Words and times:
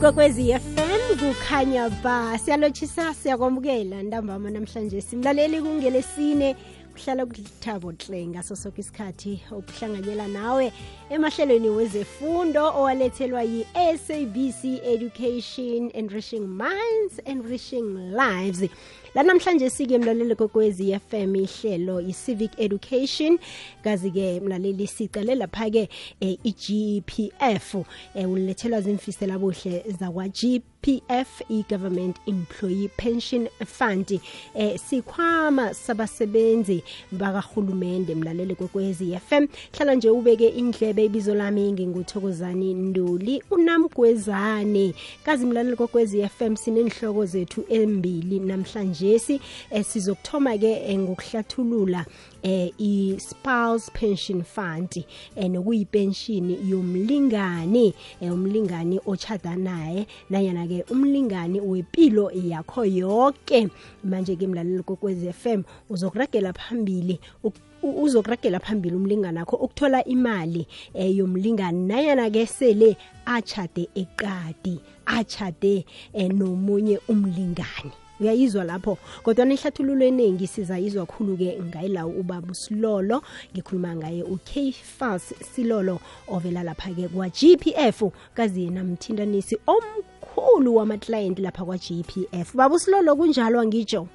kokwezi 0.00 0.52
FM 0.52 1.18
kukhanya 1.18 1.90
ba 2.02 2.38
siyalotshisa 2.38 3.14
siyakwamukela 3.14 4.02
ntambama 4.02 4.50
namhlanje. 4.50 5.00
Simlaleli 5.00 5.60
kungelesine 5.60 6.56
kuhlala 6.94 7.26
kuthabo 7.26 7.92
hle 7.92 8.26
ngaso 8.26 8.56
soke 8.56 8.80
isikhathi 8.80 9.40
okuhlanganyela 9.52 10.28
nawe 10.28 10.72
emahlelweni 11.10 11.68
wezefundo 11.68 12.64
owalethelwa 12.80 13.42
yi-sabc 13.42 14.64
education 14.84 15.90
enriching 15.94 16.46
minds 16.48 17.20
enriching 17.26 17.88
lives 18.16 18.64
lanamhlanje 19.14 19.70
sike 19.70 19.98
mlaleli 19.98 20.34
kokwezi 20.34 20.98
FM 21.08 21.36
ihlelo 21.36 22.00
i-civic 22.00 22.50
education. 22.58 23.38
Kazi-ke 23.84 24.40
mlaleli 24.40 24.86
sicale 24.86 25.34
lapha-ke 25.34 25.88
eh, 26.20 26.38
i-gpf 26.44 27.74
eh, 28.14 28.30
ulethelwa 28.30 28.80
zimfisela 28.80 29.38
buhle 29.38 29.84
zakwa-gpf 30.00 31.28
i-government 31.48 32.16
employee 32.26 32.88
pension 32.96 33.48
fund. 33.66 34.20
Eh, 34.54 34.78
sikhwama 34.78 35.74
sabasebenzi 35.74 36.82
bakarhulumende 37.12 38.14
mlaleli 38.14 38.54
kokwezi 38.54 39.18
FM 39.28 39.46
hlala 39.76 39.94
nje 39.94 40.10
ubeke 40.10 40.48
indlebe 40.48 41.04
ibizo 41.04 41.34
lami 41.34 41.72
nginguthokozani 41.72 42.74
nduli 42.74 43.42
unamgwezane. 43.50 44.94
Kazi 45.24 45.46
mlaleli 45.46 45.76
kokwezi 45.76 46.28
FM 46.28 46.56
sinenhloko 46.56 47.26
zethu 47.26 47.64
embili 47.68 48.38
namhlanje. 48.40 48.99
Njesi 49.00 49.40
eh, 49.70 49.84
sizokuthoma 49.84 50.58
ke 50.58 50.72
eh, 50.92 50.98
ngokuhlathulula 50.98 52.06
eh 52.42 52.72
i-spouse 52.78 53.90
pension 53.92 54.42
fund 54.42 55.04
eh 55.36 55.50
nokuyipenshini 55.50 56.58
yomlingani 56.70 57.94
eh, 58.20 58.32
umlingani 58.32 59.00
ochada 59.06 59.56
naye 59.56 60.06
nanyana 60.30 60.66
ke 60.66 60.84
umlingani 60.90 61.60
wepilo 61.60 62.30
yakho 62.30 62.84
yonke 62.84 63.68
manje 64.04 64.36
ke 64.36 64.46
mlaleli 64.46 64.82
kokwezi 64.82 65.32
FM 65.32 65.62
uzokuragela 65.90 66.52
phambili 66.52 67.20
uzokuragela 67.82 68.60
phambili 68.60 68.96
umlingani 68.96 69.38
wakho 69.38 69.56
ukuthola 69.56 70.04
imali 70.04 70.66
eh, 70.94 71.16
yomlingani 71.16 71.86
nayana 71.86 72.30
ke 72.30 72.46
sele 72.46 72.96
achade 73.26 73.88
eqadi 73.94 74.80
achade 75.06 75.84
eh, 76.12 76.30
nomunye 76.30 77.00
umlingani. 77.08 77.92
Uyayizwa 78.20 78.64
lapho. 78.64 78.98
Kodwa 79.22 79.44
nehlathululo 79.44 80.04
eningi 80.06 80.46
sizayizwa 80.46 81.06
khulu-ke 81.06 81.58
ngayila 81.62 82.06
ubaba 82.06 82.50
usilolo 82.50 83.22
ngikhuluma 83.52 83.96
ngaye 83.96 84.22
ukfas 84.22 85.34
silolo 85.54 86.00
ovela 86.28 86.62
lapha-ke 86.62 87.08
kwa-gpf 87.08 88.02
kazi 88.34 88.64
yena 88.64 88.84
mthintanisi 88.84 89.58
omkhulu 89.66 90.76
wamaklayenti 90.76 91.42
lapha 91.42 91.64
kwa-gpf 91.64 92.56
baba 92.56 92.74
usilolo 92.74 93.16
kunjalo 93.16 93.60
angitsho? 93.60 94.08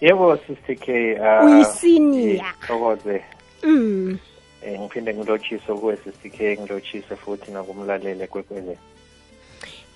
Yebo 0.00 0.36
sister 0.36 0.76
k 0.76 1.14
uh, 1.14 1.46
uyisiniya 1.46 2.54
thokoze. 2.66 3.24
Mm. 3.62 4.18
um 4.66 4.80
ngiphinde 4.80 5.14
ngilotshise 5.14 5.72
kuwe 5.74 5.96
sister 5.96 6.30
k 6.30 6.56
ngilotshise 6.60 7.16
futhi 7.16 7.50
nakumlalele 7.50 8.26
kwekwele 8.26 8.78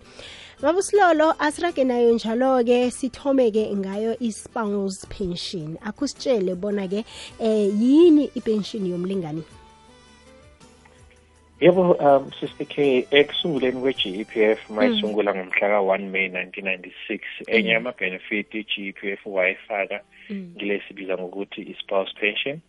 babusilolo 0.65 1.35
asirage 1.39 1.85
nayo 1.85 2.13
njalo-ke 2.15 2.91
sithome-ke 2.91 3.69
ngayo 3.77 4.17
i-spouse 4.21 5.05
pension. 5.07 5.77
Akusitshele 5.85 6.55
bona-ke 6.57 7.05
eh 7.39 7.69
yini 7.69 8.31
ipension 8.35 8.87
yomlingani? 8.87 9.45
Yebo 11.61 11.93
um 12.01 12.33
sister 12.41 12.65
k 12.65 13.07
ekusunguleni 13.11 13.81
kwe-g 13.81 14.21
e 14.21 14.25
p 14.25 14.41
f 14.57 14.71
mayisungula 14.71 15.35
ngomhla 15.35 15.69
ka-one 15.69 16.09
may 16.09 16.29
1996 16.29 17.21
enye 17.47 17.71
yama-benefit 17.71 18.55
i-gepf 18.55 19.27
wayifaka 19.27 20.01
ngilesibiza 20.33 21.19
ngokuthi 21.19 21.61
i-spouse 21.61 22.13
pension. 22.21 22.61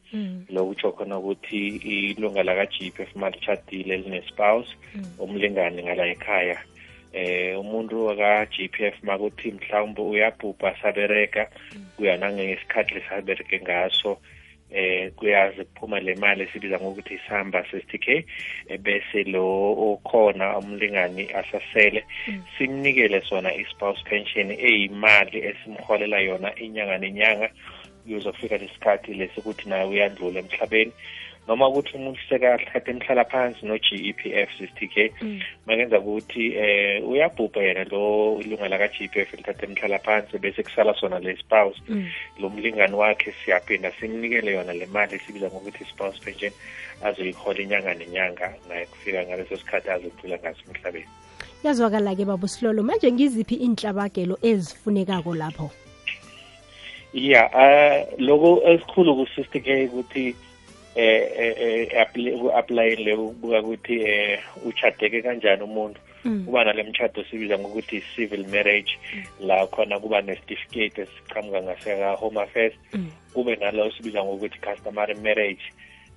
Lo 0.50 0.66
kutsho 0.66 0.92
khona 0.92 1.18
ukuthi 1.18 1.80
ilunga 2.12 2.44
laka-gepf 2.44 3.16
malishadile 3.16 3.98
line-spouse. 3.98 4.68
Umlingani 5.20 5.84
ngala 5.84 6.08
ekhaya 6.08 6.60
eh 7.16 7.60
umuntu 7.60 8.06
waka 8.06 8.46
GPF 8.46 8.96
makuthi 9.04 9.52
mhlawumbe 9.52 10.02
uyabhubha 10.02 10.76
sabereka 10.82 11.48
kuya 11.96 12.18
nangesikhathi 12.18 12.94
lesabereke 12.96 13.60
ngaso 13.64 14.18
eh 14.72 15.12
kuyazi 15.16 15.64
kuphuma 15.66 16.00
le 16.00 16.16
mali 16.16 16.44
esibiza 16.44 16.80
ngokuthi 16.80 17.14
isamba 17.14 17.60
60k 17.72 18.08
bese 18.84 19.24
lo 19.24 19.46
okhona 19.88 20.58
umlingani 20.58 21.24
asasele 21.32 22.04
simnikele 22.58 23.22
sona 23.22 23.56
i-spouse 23.56 24.04
pension 24.10 24.52
eyimali 24.52 25.40
esimholela 25.50 26.20
yona 26.20 26.50
inyanga 26.56 26.98
nenyanga. 26.98 27.50
Kuzofika 28.06 28.58
lesikhathi 28.58 29.14
lesikuthi 29.14 29.70
naye 29.70 29.86
uyandlula 29.86 30.40
emhlabeni. 30.40 30.94
Noma 31.48 31.68
ukuthi 31.68 31.98
umuntu 31.98 32.20
sekathatha 32.30 32.92
emhlala 32.92 33.26
phansi 33.26 33.66
no-GEPF 33.66 34.50
60k 34.60 35.12
makenza 35.66 36.00
ukuthi 36.00 36.56
eh 36.58 37.10
uyabhubha 37.10 37.62
yena 37.62 37.84
lo 37.84 38.40
ilunga 38.42 38.70
laka-GEPF 38.70 39.34
lithatha 39.38 39.66
emhlala 39.66 40.00
phansi 40.00 40.38
bese 40.38 40.64
kusala 40.64 40.94
sona 41.00 41.20
le 41.20 41.38
spouse. 41.38 41.80
Lo 42.40 42.50
mlingani 42.50 42.96
wakhe 42.96 43.34
siyaphinda 43.46 43.92
simnikele 44.00 44.52
yona 44.52 44.74
le 44.74 44.86
mali 44.86 45.16
esibiza 45.16 45.48
ngokuthi 45.48 45.86
spouse 45.86 46.20
pension 46.26 46.52
azoyihola 47.04 47.60
inyanga 47.62 47.94
nenyanga 47.94 48.54
naye 48.70 48.86
kufika 48.86 49.26
ngaleso 49.26 49.58
sikhathi 49.58 49.90
azodlula 49.90 50.38
ngaso 50.38 50.62
emhlabeni. 50.68 51.06
Yazwakala-ke 51.64 52.26
baba 52.26 52.46
usilolo 52.46 52.84
manje 52.84 53.12
ngiziphi 53.12 53.56
inhlabagelo 53.56 54.38
ezifunekako 54.42 55.36
lapho? 55.36 55.70
Ya 57.14 57.48
uh, 57.54 58.20
loko 58.20 58.62
esikhulu 58.66 59.16
ku-sister 59.16 59.62
k 59.62 59.86
ukuthi 59.86 60.36
eh 60.96 61.88
apply 62.56 62.96
le 62.96 63.14
ubuka 63.14 63.62
ukuthi 63.62 64.02
eh 64.02 64.40
uchadeke 64.66 65.22
kanjani 65.22 65.64
umuntu. 65.64 66.00
Kuba 66.46 66.64
nale 66.64 66.84
mshado 66.84 67.24
sibiza 67.24 67.60
ngokuthi 67.60 68.04
civil 68.16 68.48
marriage. 68.48 68.98
La 69.40 69.68
khona 69.68 70.00
kuba 70.00 70.22
ne-certificate 70.22 71.02
esiqhamuka 71.02 71.62
ngaseka 71.62 72.16
home 72.16 72.42
affairs 72.42 72.74
kube 73.34 73.56
nalo 73.56 73.92
sibiza 73.92 74.24
ngokuthi 74.24 74.60
customary 74.60 75.14
marriage. 75.14 75.64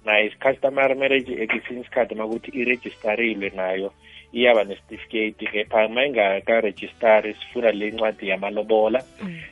Nayo 0.04 0.26
i-customary 0.26 0.94
marriage 0.94 1.32
ekesinye 1.42 1.80
isikhathi 1.80 2.14
makuthi 2.14 2.50
iregistarilwe 2.50 3.50
nayo 3.50 3.92
iyaba 4.32 4.64
ne-certificate 4.64 5.46
kepha 5.46 5.88
ma 5.88 6.06
ingaka-registari 6.06 7.34
sifuna 7.34 7.72
le 7.72 7.90
ncwadi 7.90 8.28
yamalobola 8.28 9.04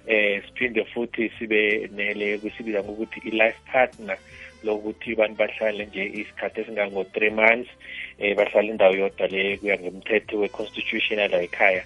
eh 0.07 0.43
siphinde 0.47 0.85
futhi 0.85 1.33
sibe 1.39 1.91
nele 1.97 2.39
kusibiza 2.39 2.83
ngokuthi 2.83 3.21
i-life 3.29 3.61
partner. 3.73 4.19
Lokuthi 4.65 5.13
abantu 5.13 5.37
bahlale 5.37 5.87
nje 5.87 6.05
isikhathi 6.05 6.61
esingango-three 6.61 7.31
months 7.31 7.71
eh 8.19 8.37
bahlale 8.37 8.69
indawo 8.69 8.95
yodwa 8.95 9.27
le 9.29 9.57
kuya 9.57 9.79
ngemthetho 9.79 10.39
we-constitution 10.41 11.19
yala 11.19 11.43
ekhaya. 11.43 11.85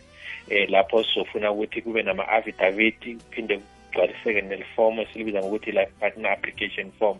Eh 0.50 0.68
lapho 0.70 1.04
sizofuna 1.04 1.52
ukuthi 1.52 1.82
kube 1.82 2.02
nama-affidavit 2.02 3.00
kuphinde 3.00 3.58
kugcwaliseke 3.58 4.40
nelifomu 4.42 5.02
esilibiza 5.02 5.40
ngokuthi 5.40 5.72
life 5.72 5.92
partner 6.00 6.32
application 6.32 6.90
form. 6.98 7.18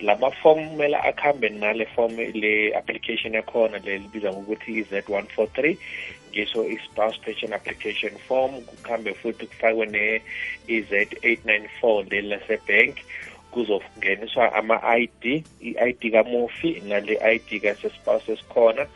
Lama 0.00 0.30
form 0.30 0.68
kumele 0.68 0.96
akuhambe 0.96 1.48
nale 1.48 1.86
form 1.86 2.16
le 2.16 2.76
application 2.76 3.34
yakhona 3.34 3.78
le 3.78 3.98
libiza 3.98 4.32
ngokuthi 4.32 4.78
i-z 4.78 5.08
one 5.08 5.26
four 5.34 5.48
three 5.52 5.78
ngiso 6.32 6.68
i-spouse 6.68 7.18
pension 7.24 7.52
application 7.52 8.12
form. 8.28 8.60
Kuhambe 8.62 9.14
futhi 9.14 9.46
kufakwe 9.46 9.86
ne-ez 9.86 10.90
894 10.90 12.10
leli 12.10 12.28
lasebank 12.28 12.96
kuzongeniswa 13.52 14.54
ama-id 14.54 15.44
i-id 15.60 16.12
kamufi 16.12 16.82
nale 16.88 17.14
id 17.34 17.62
kasespouse 17.62 18.32
esikhona. 18.32 18.86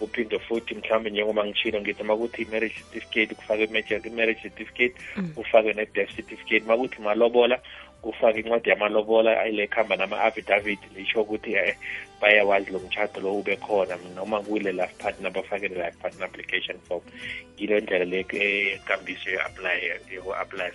Uphinde 0.00 0.38
futhi 0.38 0.74
mhlawumbe 0.74 1.10
njengoba 1.10 1.44
ngitshilo 1.44 1.80
ngithi 1.80 2.02
makuthi 2.02 2.42
i-marriage 2.42 2.74
certificate 2.74 3.34
kufake 3.34 3.64
i-marriage 3.64 4.40
certificate 4.42 4.94
kufake 5.34 5.72
ne-death 5.72 6.16
certificate. 6.16 6.64
Makuthi 6.66 7.02
malobola 7.02 7.60
kufake 8.02 8.40
incwadi 8.40 8.70
yamalobola 8.70 9.40
ayile 9.40 9.66
khamba 9.66 9.96
nama-affidavit 9.96 10.78
lisho 10.96 11.22
ukuthi 11.22 11.54
eh 11.54 11.76
bayawazi 12.20 12.70
lo 12.70 12.78
mtshado 12.78 13.20
lo 13.20 13.38
ube 13.38 13.56
khona. 13.56 13.98
Noma 14.14 14.42
kule 14.42 14.72
life 14.72 14.94
partner 14.98 15.30
bafake 15.30 15.68
le-life 15.68 15.98
partner 16.02 16.24
application 16.24 16.78
form. 16.88 17.02
Yile 17.58 17.80
ndlela 17.80 18.04
le 18.04 18.26
enkambiso 18.30 19.30
yo-apply 19.30 19.76
yo-apply 20.14 20.70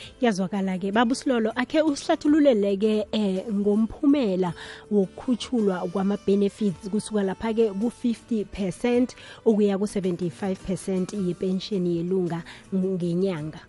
sisibike 0.00 0.26
yazwakala-ke 0.26 0.92
baba 0.92 1.12
usilolo 1.12 1.52
akhe 1.56 1.82
usihlathululele-ke 1.82 3.06
eh 3.12 3.44
ngomphumela 3.52 4.52
wokukhutshulwa 4.90 5.88
kwama-benefits 5.92 6.90
kusuka 6.90 7.22
lapha-ke 7.22 7.70
ku-50 7.70 8.44
percent 8.44 9.16
ukuya 9.44 9.78
ku-75 9.78 10.56
percent 10.56 11.12
yepensheni 11.12 11.96
yelunga 11.96 12.42
ngenyanga. 12.74 13.60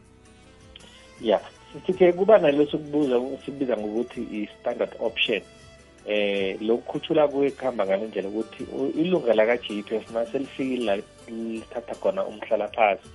Ya 1.22 1.40
sithi-ke 1.74 2.14
kuba 2.14 2.38
nalo 2.38 2.66
sikubuza 2.66 3.22
sibiza 3.46 3.78
ngokuthi 3.78 4.22
i-standard 4.32 4.96
option 5.00 5.42
eh 6.08 6.58
lokukhuthula 6.62 7.28
kuhamba 7.28 7.86
ngale 7.86 8.08
ndlela 8.08 8.30
ukuthi 8.30 8.64
ilunga 8.98 9.34
laka-g 9.34 9.84
f 9.90 10.12
naselifikile 10.12 11.04
lithatha 11.28 11.96
khona 11.96 12.26
umhlalaphasi. 12.26 13.08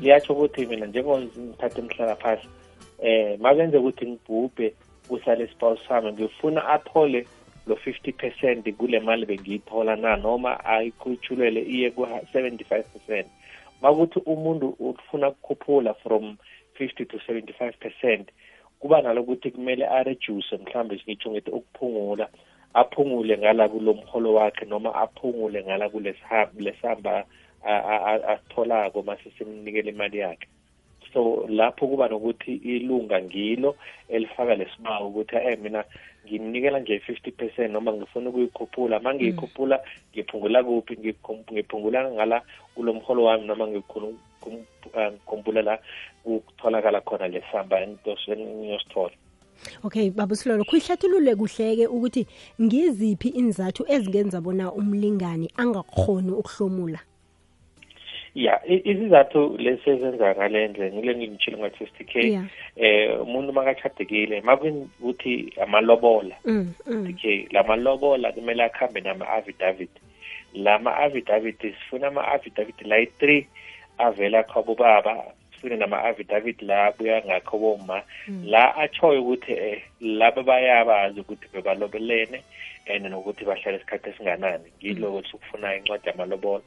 Liyatsho 0.00 0.32
ukuthi 0.32 0.66
mina 0.66 0.86
njengoba 0.86 1.20
ngithatha 1.20 1.82
umhlalaphansi 1.82 2.46
eh 3.02 3.38
makenze 3.40 3.76
ukuthi 3.76 4.06
ngibhubhe 4.06 4.74
kusale 5.08 5.46
spouse 5.46 5.82
sami 5.88 6.12
ngifuna 6.12 6.68
athole 6.68 7.26
lo 7.66 7.74
50 7.74 8.12
percent 8.12 8.72
kule 8.76 9.00
mali 9.00 9.26
bengiyithola 9.26 9.96
na 9.96 10.16
noma 10.16 10.64
ayikhutshulele 10.64 11.62
iye 11.62 11.90
ku-75 11.90 12.82
percent 12.82 13.26
makuthi 13.82 14.18
umuntu 14.18 14.68
ufuna 14.78 15.28
ukukhuphula 15.28 15.94
from 15.94 16.36
50 16.80 17.06
to 17.06 17.16
75 17.16 17.72
percent 17.72 18.28
kuba 18.80 19.02
nalokuthi 19.02 19.50
kumele 19.50 19.86
areduce 19.86 20.56
mhlambe 20.56 20.94
ngitsho 20.94 21.30
ngithi 21.30 21.50
ukuphungula 21.50 22.28
aphungule 22.74 23.38
ngala 23.38 23.68
kulo 23.68 23.94
mholo 23.94 24.34
wakhe 24.34 24.64
noma 24.64 24.94
aphungule 24.94 25.64
ngala 25.64 25.88
kulesihamba 25.88 27.24
atholako 28.28 29.02
mase 29.02 29.30
simnikele 29.38 29.90
imali 29.90 30.18
yakhe 30.18 30.48
so 31.14 31.46
lapho 31.48 31.86
kuba 31.86 32.08
nokuthi 32.08 32.54
ilunga 32.54 33.22
ngilo 33.22 33.76
elifaka 34.08 34.54
lesibawo 34.54 35.08
ukuthi 35.08 35.36
eh 35.36 35.58
mina 35.58 35.84
ngimnikela 36.26 36.80
nje 36.80 37.02
50 37.08 37.32
percent 37.32 37.72
noma 37.72 37.92
ngifuna 37.92 38.30
ukuyikhuphula. 38.30 39.00
Ma 39.00 39.14
ngiyikhuphula 39.14 39.80
ngiphungula 40.12 40.64
kuphi? 40.64 40.96
Ngiphungula 41.52 42.10
ngala 42.12 42.42
kulo 42.74 42.94
mholo 42.94 43.24
wami 43.24 43.46
noma 43.46 43.68
ngikhumbula 43.68 45.62
la 45.62 45.78
kutholakala 46.24 47.00
khona 47.00 47.28
lesamba 47.28 47.80
engiyosithola 47.80 49.14
okay 49.82 50.10
baba 50.10 50.36
silolo 50.36 50.64
kuyihlathulule 50.64 51.36
kuhleke 51.36 51.86
ukuthi 51.86 52.26
ngiziphi 52.60 53.28
inzathu 53.28 53.84
ezingenza 53.88 54.40
bona 54.40 54.72
umlingani 54.72 55.50
angakhoni 55.56 56.32
ukuhlomula? 56.32 57.00
Ya 58.34 58.66
isizathu 58.66 59.56
lesi 59.58 59.90
ezenza 59.90 60.34
ngale 60.34 60.68
ndlela 60.68 60.96
ngile 60.96 61.14
ngimtshile 61.16 61.56
nga-sixty 61.58 62.04
k 62.04 62.14
eh 62.76 63.22
umuntu 63.22 63.52
makachadekile 63.52 64.40
makuthi 64.40 65.52
amalobola 65.62 66.36
k 67.20 67.48
lamalobola 67.50 68.32
kumele 68.32 68.62
akhambe 68.64 69.00
nama-affidavit. 69.00 69.90
Lama-affidavit 70.54 71.60
sifuna 71.60 72.06
ama-affidavit 72.06 72.82
la 72.82 72.96
yi-three 72.96 73.46
avela 73.98 74.42
kwabobaba 74.42 75.24
sifune 75.52 75.76
nama-affidavit 75.76 76.62
la 76.62 76.86
abuya 76.86 77.22
ngakho 77.26 77.58
boma 77.58 78.02
la 78.44 78.76
atshoyo 78.76 79.22
ukuthi 79.22 79.52
eh 79.52 79.82
laba 80.00 80.42
bayabazi 80.42 81.20
ukuthi 81.20 81.46
bebalobelene 81.52 82.42
and 82.86 83.06
nokuthi 83.06 83.44
bahlala 83.44 83.78
isikhathi 83.78 84.10
esinganani. 84.10 84.68
Ngilo 84.78 85.08
ukuthi 85.08 85.36
ukufuna 85.36 85.76
incwadi 85.76 86.08
yamalobola. 86.08 86.62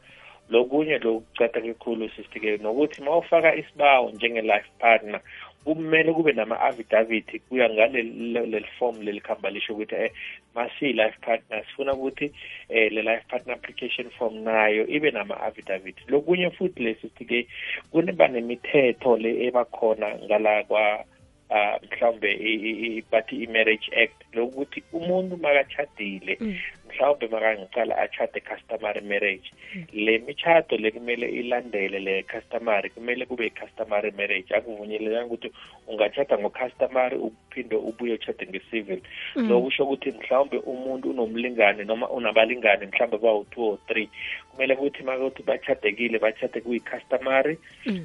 Lokunye 0.49 0.97
lokucatha 0.97 1.61
kakhulu 1.61 2.09
sisike 2.09 2.57
nokuthi 2.57 3.01
uma 3.01 3.17
ufaka 3.17 3.55
isibawo 3.55 4.11
njenge-life 4.11 4.69
partner 4.79 5.21
kumele 5.63 6.13
kube 6.13 6.33
nama-affidavit 6.33 7.41
kuya 7.49 7.69
ngaleli 7.69 8.65
form 8.79 9.01
lelikhamba 9.01 9.49
lisho 9.49 9.73
ukuthi 9.73 9.95
eh 9.95 10.11
masiyi-life 10.55 11.17
partner 11.21 11.63
sifuna 11.65 11.93
ukuthi 11.93 12.31
eh 12.69 12.91
le 12.91 13.01
life 13.01 13.25
partner 13.27 13.55
application 13.55 14.09
form 14.09 14.35
nayo 14.43 14.87
ibe 14.87 15.11
nama-affidavit 15.11 15.95
lokunye 16.07 16.49
futhi 16.49 16.83
lesisike 16.83 17.47
kuneba 17.91 18.27
nemithetho 18.27 19.17
le 19.17 19.45
ebakhona 19.45 20.15
ngala 20.15 20.63
kwa 20.63 21.05
uh 21.49 21.75
mhlawumbe 21.83 23.03
bathi 23.11 23.35
i-marriage 23.43 23.87
act 24.03 24.23
lokuthi 24.33 24.83
umuntu 24.93 25.37
makachadile 25.37 26.37
mhlawumbe 26.87 27.27
makangicala 27.27 27.97
achade 27.97 28.39
customary 28.41 29.01
marriage. 29.01 29.51
Le 29.93 30.17
michado 30.19 30.77
le 30.77 30.91
kumele 30.91 31.27
ilandele 31.29 31.99
le 31.99 32.23
customary 32.23 32.89
kumele 32.89 33.25
kube 33.25 33.45
i-customary 33.45 34.11
marriage. 34.11 34.53
Akuvunyelekanga 34.55 35.25
ukuthi 35.25 35.51
ungachada 35.87 36.37
ngo-customary 36.37 37.17
uphinde 37.17 37.75
ubuye 37.75 38.13
uchade 38.13 38.45
nge-civil. 38.47 39.01
Lokusho 39.35 39.83
ukuthi 39.83 40.11
mhlawumbe 40.11 40.57
umuntu 40.57 41.09
unomlingane 41.09 41.83
noma 41.83 42.09
unabalingane 42.09 42.85
mhlawumbe 42.85 43.17
bawu-two 43.17 43.63
or 43.71 43.77
three 43.87 44.09
kumele 44.51 44.73
ukuthi 44.73 45.03
makuthi 45.03 45.43
bachadekile 45.43 46.19
bachade 46.19 46.61
kuyi-customary 46.61 47.57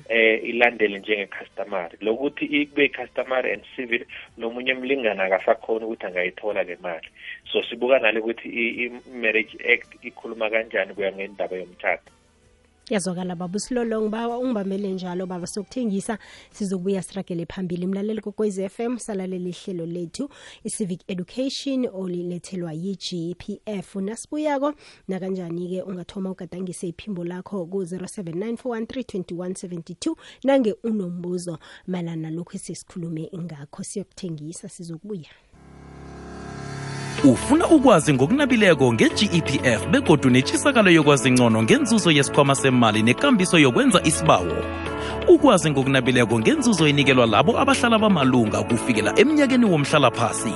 eh 0.09 0.45
ilandele 0.45 0.99
njenge-customary 0.99 1.97
lokuthi 2.01 2.67
kube 2.67 2.89
customary 2.89 3.53
and 3.53 3.65
civil 3.77 4.05
nomunye 4.39 4.75
mlingane 4.75 5.23
akasakhona 5.23 5.87
ukuthi 5.87 6.07
angayithola 6.07 6.63
le 6.63 6.77
mali. 6.83 7.09
So 7.53 7.63
sibuka 7.63 7.99
nale 7.99 8.21
ukuthi 8.21 8.49
i-marriage 8.85 9.57
act 9.73 10.05
ikhuluma 10.05 10.51
kanjani 10.51 10.95
kuya 10.95 11.13
ngendaba 11.13 11.57
yomthatho 11.57 12.11
yazwakala 12.93 13.37
baba 13.37 13.57
usilolo 13.57 14.03
ngiba 14.03 14.39
ungibamele 14.39 14.93
njalo 14.93 15.27
baba 15.27 15.47
sokuthengisa 15.47 16.19
sizobuya 16.51 17.03
siragele 17.03 17.47
phambili. 17.47 17.87
Mlaleli 17.87 18.21
kokwez 18.21 18.61
FM 18.69 18.99
salaleli 18.99 19.51
ihlelo 19.51 19.87
lethu 19.87 20.29
i-civic 20.65 21.01
education 21.09 21.89
olilethelwa 21.93 22.73
yi-gpf 22.73 23.97
nasibuyako 23.97 24.75
nakanjani-ke 25.09 25.83
ungathoma 25.83 26.31
ugadangise 26.31 26.89
iphimbo 26.89 27.25
lakho 27.25 27.67
ku-079 27.67 30.15
nange 30.45 30.75
unombuzo 30.85 31.59
malana 31.87 32.17
nalokhu 32.17 32.57
esesikhulume 32.57 33.31
ngakho. 33.37 33.83
Siyokuthengisa 33.83 34.69
sizokubuya. 34.69 35.31
Ufuna 37.25 37.67
ukwazi 37.67 38.15
ngokunabileko 38.15 38.93
nge-gepf 38.93 39.87
begodu 39.91 40.31
netshisakalo 40.31 40.91
yokwazi 40.91 41.31
ngcono 41.31 41.63
ngenzuzo 41.63 42.11
yesikhwama 42.11 42.55
semali 42.55 43.03
nekambiso 43.03 43.59
yokwenza 43.59 44.01
isibawo. 44.05 44.57
Ukwazi 45.29 45.71
ngokunabileko 45.71 46.39
ngenzuzo 46.39 46.89
enikelwa 46.89 47.27
labo 47.27 47.61
abahlala 47.61 47.99
bamalunga 47.99 48.63
kufikela 48.63 49.19
emnyakeni 49.19 49.65
womhlalaphasi. 49.65 50.53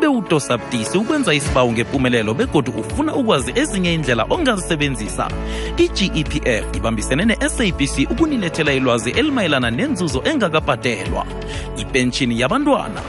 Bewudosa 0.00 0.58
ukwenza 0.94 1.34
isibawo 1.34 1.72
ngempumelelo 1.72 2.34
begodu 2.34 2.72
ufuna 2.72 3.14
ukwazi 3.14 3.52
ezinye 3.54 3.94
indlela 3.94 4.26
ongazisebenzisa. 4.30 5.28
I-gepf 5.76 6.76
ibambisene 6.76 7.24
ne-sabc 7.24 8.10
ukunilethela 8.10 8.72
ilwazi 8.72 9.10
elimayelana 9.10 9.70
nenzuzo 9.70 10.22
engakabhadelwa. 10.24 11.26
Ipentshini 11.76 12.40
yabantwana 12.40 13.00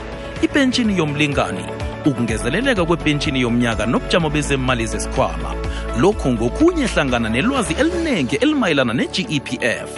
ipentshini 0.41 0.97
yomlingani 0.97 1.84
ukungezeleleka 2.05 2.85
kwepentshini 2.85 3.41
yomnyaka 3.41 3.85
nobujamo 3.85 4.29
bezemali 4.29 4.85
zesikhwama. 4.87 5.55
Lokhu 5.99 6.31
ngokunye 6.31 6.85
hlangana 6.87 7.29
nelwazi 7.29 7.73
eliningi 7.73 8.35
elimayelana 8.35 8.93
ne-gepf 8.93 9.89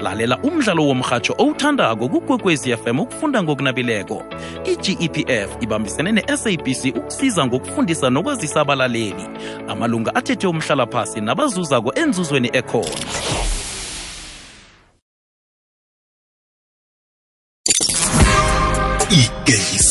lalela 0.00 0.38
umdlalo 0.38 0.86
womrhatsho 0.86 1.34
owuthandako 1.38 2.08
kukwekwezi 2.08 2.76
fm 2.76 3.00
ukufunda 3.00 3.42
ngokunabileko. 3.42 4.22
I-gepf 4.64 5.50
ibambisene 5.60 6.12
ne-sabc 6.12 6.96
ukusiza 6.96 7.46
ngokufundisa 7.46 8.10
nokwazisa 8.10 8.60
abalaleli. 8.60 9.28
Amalunga 9.68 10.14
athethe 10.14 10.46
umhlalaphasi 10.46 11.20
nabazuzako 11.20 11.92
enzuzweni 11.94 12.50
ekhona 12.52 13.59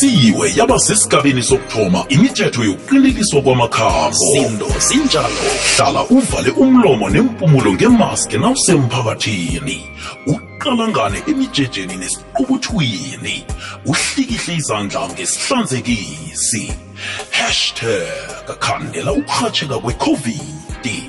igeyisiwe 0.08 0.54
yaba 0.56 0.80
sesigabeni 0.80 1.44
sokuthoma 1.44 2.06
imithetho 2.10 2.64
yokuqiniliswa 2.64 3.42
kwamakhambo 3.42 4.18
sindo 4.18 4.70
sinjalo. 4.80 5.28
Hlala 5.78 6.04
uvale 6.10 6.52
umlomo 6.52 7.10
nempumulo 7.10 7.74
ngemaski 7.74 8.38
nawusemphakathini. 8.38 9.86
Uqalangane 10.28 11.24
emijejeni 11.28 11.96
nesiqubuthwini. 11.96 13.46
Uhlikihle 13.86 14.56
izandla 14.56 15.10
ngesihlanzekisi. 15.10 16.74
Hashtag 17.32 18.48
khandela 18.60 19.12
ukurhatsheka 19.12 19.78
kwe-covid. 19.80 21.09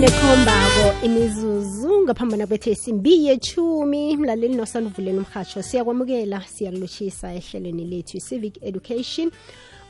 Nekhombako 0.00 1.04
imizuzu 1.06 2.02
ngaphambana 2.02 2.46
kwethe 2.46 2.70
isimbi 2.70 3.26
yechumi 3.26 4.16
mlaleli 4.16 4.54
nosanduvuleni 4.54 5.18
umhatsho 5.18 5.62
siyakwamukela 5.62 6.40
siyakulotshisa 6.40 7.34
ehlelweni 7.34 7.84
lethu 7.84 8.16
i-civic 8.16 8.54
education 8.62 9.30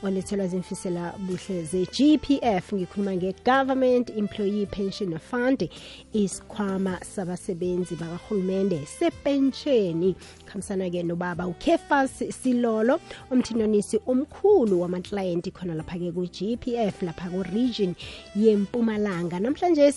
olethelwa 0.03 0.47
zimfisela 0.47 1.13
buhle 1.19 1.63
ze-gpf 1.63 2.73
ngikhuluma 2.73 3.15
nge-government 3.15 4.09
employee 4.09 4.65
pension 4.65 5.19
fund 5.19 5.69
isikhwama 6.13 6.99
sabasebenzi 7.05 7.95
bakarhulumende 7.95 8.85
sepensheni 8.85 10.15
khambisana-ke 10.45 11.03
nobaba 11.03 11.47
ukefas 11.47 12.23
silolo 12.41 12.99
umthinonisi 13.31 13.99
omkhulu 14.07 14.81
wamaklayenti 14.81 15.51
khona 15.51 15.75
lapha-ke 15.75 16.11
ku-gpf 16.11 17.01
lapha 17.01 17.29
ku-region 17.29 17.95
yempumalanga. 18.35 19.39
Namhlanje 19.39 19.91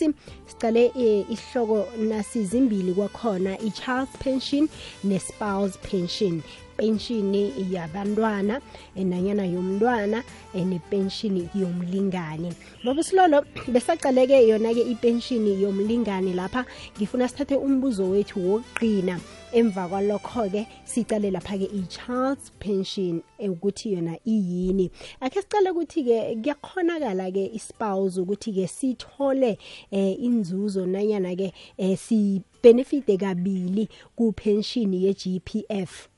sicale 0.46 0.92
eh, 0.96 1.24
isihloko 1.30 1.86
nasizimbili 1.98 2.94
kwakhona 2.94 3.58
i-child 3.58 4.08
pension 4.18 4.68
ne-spouse 5.04 5.78
pension. 5.90 6.42
Penshini 6.76 7.52
yabantwana 7.72 8.60
eh, 8.96 9.06
nanyana 9.06 9.46
yomntwana 9.46 10.22
eh, 10.54 10.66
nepenshini 10.66 11.48
yomlingani. 11.54 12.52
Baba 12.84 13.02
silolo 13.02 13.44
besaqaleke 13.68 14.48
yona-ke 14.48 14.82
ipenshini 14.82 15.62
yomlingani 15.62 16.32
lapha. 16.32 16.64
Ngifuna 16.96 17.28
sithathe 17.28 17.56
umbuzo 17.56 18.10
wethu 18.10 18.50
wokugqina 18.50 19.20
emva 19.54 19.88
kwalokho-ke 19.88 20.66
sicale 20.84 21.30
lapha-ke 21.30 21.64
i-child's 21.64 22.50
pension 22.58 23.22
eh, 23.38 23.50
ukuthi 23.50 23.92
yona 23.92 24.18
iyini. 24.26 24.90
Akhe 25.20 25.42
sicale 25.42 25.70
ukuthi-ke 25.70 26.36
kuyakhonakala-ke 26.42 27.50
ispouse 27.54 28.20
ukuthi-ke 28.20 28.66
sithole 28.66 29.58
eh, 29.90 30.22
inzuzo 30.22 30.86
nanyana-ke 30.86 31.52
eh, 31.78 31.98
sibenefite 31.98 33.16
kabili 33.16 33.88
kupenshini 34.16 35.04
ye-gpf 35.04 36.08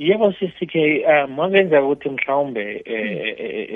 yebo 0.00 0.32
sisike 0.32 1.04
um 1.06 1.34
makenzeka 1.36 1.82
ukuthi 1.82 2.08
mhlawumbe 2.08 2.82
eh, 2.84 3.34
eh, 3.38 3.68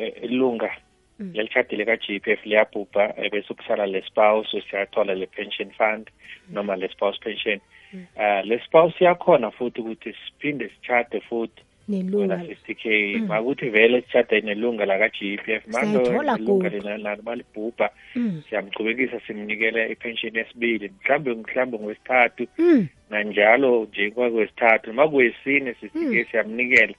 eh, 0.00 0.12
ilunga 0.22 0.70
lelishadile 1.18 1.84
ka-GPF 1.84 2.46
liyabhubha 2.46 3.14
eh, 3.16 3.30
bese 3.30 3.54
kusala 3.54 3.86
le 3.86 4.02
spouse 4.02 4.62
siyathola 4.70 5.14
le 5.14 5.26
pension 5.26 5.70
fund 5.70 6.10
noma 6.48 6.76
le 6.76 6.88
spouse 6.88 7.18
pension. 7.20 7.60
Uh 8.16 8.42
le 8.44 8.58
spouse 8.64 9.04
yakhona 9.04 9.50
futhi 9.50 9.80
ukuthi 9.80 10.14
siphinde 10.14 10.68
sichade 10.68 11.20
futhi 11.20 11.62
nelunga 11.88 12.34
wena 12.34 12.46
sisike 12.54 13.18
makuthi 13.18 13.68
vele 13.70 14.02
sichade 14.02 14.40
nelunga 14.40 14.84
laka-GPF 14.86 15.62
Siyayithola 15.70 16.38
ilunga 16.38 16.70
kuphi? 16.70 16.80
lena 16.86 16.98
nalo 16.98 17.22
malibhubha 17.22 17.90
Mm. 18.16 18.42
siyamgcubekisa 18.48 19.20
simnikele 19.26 19.92
ipension 19.92 20.36
yesibili 20.36 20.90
mhlawumbe 21.04 21.34
mhlawumbe 21.34 21.78
ngwesithathu 21.78 22.46
Mm. 22.58 22.86
nanjalo 23.10 23.84
nje 23.90 24.10
kwakwesithathu 24.10 24.86
noma 24.90 25.08
kuyesine 25.08 25.74
sisike 25.74 26.24
siyamnikela 26.30 26.94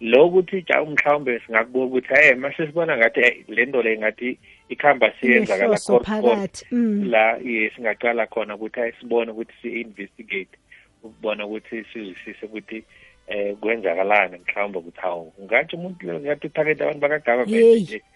lokuthi 0.00 0.64
mhlawumbe 0.86 1.40
singakubuka 1.46 1.86
ukuthi 1.86 2.14
hey 2.14 2.34
mase 2.34 2.66
sibona 2.66 2.96
ngathi 2.96 3.20
hey, 3.20 3.44
le 3.48 3.66
nto 3.66 3.82
le 3.82 3.98
ngathi 3.98 4.38
ikhamba 4.68 5.12
siyenza 5.20 5.54
kala 5.58 5.64
Inehloso 5.64 6.00
phakathi 6.00 6.66
Mm. 6.70 7.10
la 7.10 7.38
singaqala 7.76 8.26
khona 8.26 8.54
ukuthi 8.54 8.80
hey, 8.80 8.92
sibone 9.00 9.30
ukuthi 9.30 9.52
si-investigate 9.62 10.56
ukubona 11.02 11.46
ukuthi 11.46 11.84
sizwisise 11.92 12.46
ukuthi 12.46 12.82
eh 13.30 13.56
kwenzakalani 13.60 14.36
mhlawumbe 14.42 14.78
ukuthi 14.78 15.00
hawu 15.00 15.32
ngathi 15.44 15.72
umuntu 15.76 16.06
lo 16.06 16.20
ngathi 16.20 16.46
uthakethe 16.46 16.82
abantu 16.84 17.06
Yeyi. 17.06 17.10
baka-government 17.20 17.82
nje 17.82 17.98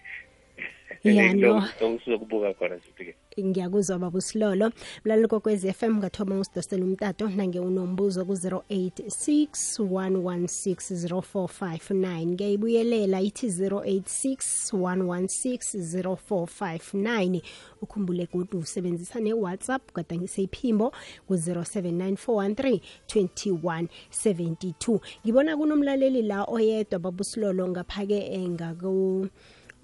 Ya, 1.03 1.33
no. 1.33 1.61
sizokubuka 2.03 2.53
khona 2.53 2.79
sifike 2.79 3.15
ngiyakuzwa 3.43 3.99
baba 3.99 4.17
usilolo 4.17 4.71
mlaleli 5.05 5.27
kokwez 5.27 5.65
f 5.65 5.83
m 5.83 5.97
ngathoma 5.97 6.39
usidosela 6.39 6.85
umtato 6.85 7.29
nange 7.29 7.59
unombuzo 7.59 8.25
ku-086 8.25 9.79
116 9.79 11.07
0459 11.07 12.25
ngiyayibuyelela 12.25 13.21
ithi 13.21 13.47
086 13.47 14.73
116 14.73 16.01
0459 16.03 17.41
ukhumbule 17.81 18.27
godu 18.33 18.57
usebenzisa 18.59 19.19
ne-whatsapp 19.19 19.93
gadangise 19.95 20.43
iphimbo 20.43 20.93
ku-079 21.27 22.79
2172 23.07 24.99
ngibona 25.25 25.57
kunomlaleli 25.57 26.21
la 26.21 26.43
oyedwa 26.43 26.99
baba 26.99 27.21
usilolo 27.21 27.67
ngaphake 27.67 28.17
eh, 28.33 28.49
ngaku 28.49 29.27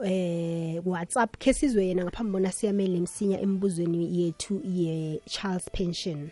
eh 0.05 0.81
WhatsApp 0.85 1.37
ke 1.37 1.53
sizwe 1.53 1.85
yena 1.85 2.03
ngaphambi 2.03 2.31
bona 2.31 2.51
siyamele 2.51 2.99
msinya 2.99 3.39
embuzweni 3.41 4.21
yethu 4.21 4.61
ye 4.65 5.21
Charles 5.25 5.69
pension 5.71 6.29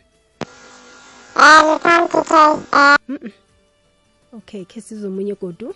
okay 4.34 4.66
ke 4.66 4.82
sizomunye 4.82 5.36
godu. 5.36 5.74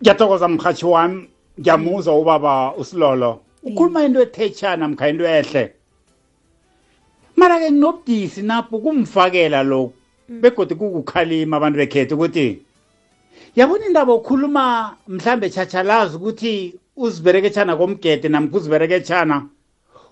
Ngiyathokoza 0.00 0.48
mhathi 0.48 0.86
wami. 0.86 1.28
Ngiyamuzwa 1.60 2.18
ubaba 2.18 2.74
usilolo. 2.76 3.40
Ukhuluma 3.62 4.04
into 4.04 4.20
ethetshana 4.22 4.88
mkha 4.88 5.08
into 5.08 5.24
ehle. 5.24 5.72
Mara-ke 7.36 7.70
nginobudisi 7.70 8.42
napho 8.42 8.78
kumfakela 8.78 9.62
lokhu 9.62 9.92
begodi 10.28 10.74
kukukhalima 10.74 11.56
abantu 11.56 11.78
bekhetha 11.78 12.14
ukuthi 12.14 12.65
yabona 13.56 13.86
indaba 13.86 14.14
ukhuluma 14.14 14.96
mhlambe 15.08 15.50
tshachalazi 15.50 16.16
ukuthi 16.16 16.74
uzibereketshana 16.96 17.76
komgede 17.76 18.28
namkha 18.28 18.56
uzibereketshana 18.56 19.48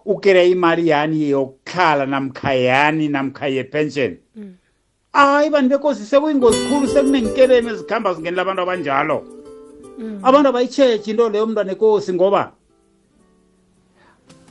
ukere 0.07 0.51
imali 0.51 0.89
yani 0.89 1.29
yokuhlala 1.31 2.07
namkha 2.07 2.55
yani 2.55 3.09
namkha 3.09 3.47
yepension? 3.47 4.17
Hayi 5.13 5.51
bantu 5.51 5.69
bekosi 5.69 6.05
sekuyingozi 6.07 6.59
khulu 6.69 6.87
sekunenkelemi 6.89 7.71
ezikhamba 7.71 8.15
zingenela 8.15 8.43
abantu 8.43 8.63
abanjalo. 8.63 9.19
Abantu 10.23 10.49
abayitshetshi 10.49 11.11
into 11.11 11.29
leyo 11.29 11.47
mntwana 11.47 11.73
enkosi 11.73 12.13
ngoba 12.13 12.53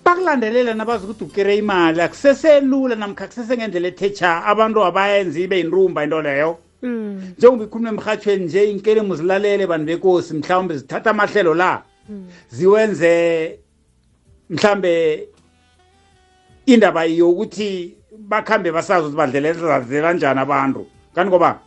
bakulandelela 0.05 0.73
nabazi 0.73 1.05
ukuthi 1.05 1.23
ukere 1.23 1.57
imali 1.57 2.01
akuseselula 2.01 2.95
namkha 2.95 3.27
kusesengendlela 3.27 3.87
ethetha 3.87 4.45
abantu 4.45 4.85
abayenzi 4.85 5.43
ibe 5.43 5.57
yinrumba 5.57 6.03
into 6.03 6.21
leyo. 6.21 6.51
mm 6.51 6.72
njengoba 6.83 7.63
ikhulume 7.63 7.89
emhathweni 7.89 8.45
nje 8.45 8.71
inkelemu 8.71 9.15
zilalele 9.15 9.67
bantu 9.67 9.85
bekosi 9.85 10.33
mhlawumbe 10.33 10.77
zithatha 10.77 11.09
amahlelo 11.09 11.53
la 11.53 11.83
ziwenze 12.49 13.59
mhlambe 14.49 15.27
indaba 16.65 17.03
yokuthi 17.05 17.95
bakhambe 18.17 18.71
basazi 18.71 19.05
ukuthi 19.07 19.17
badlelezazela 19.17 20.13
njani 20.13 20.39
abantu. 20.39 20.85
Kanti 21.15 21.29
ngoba 21.29 21.59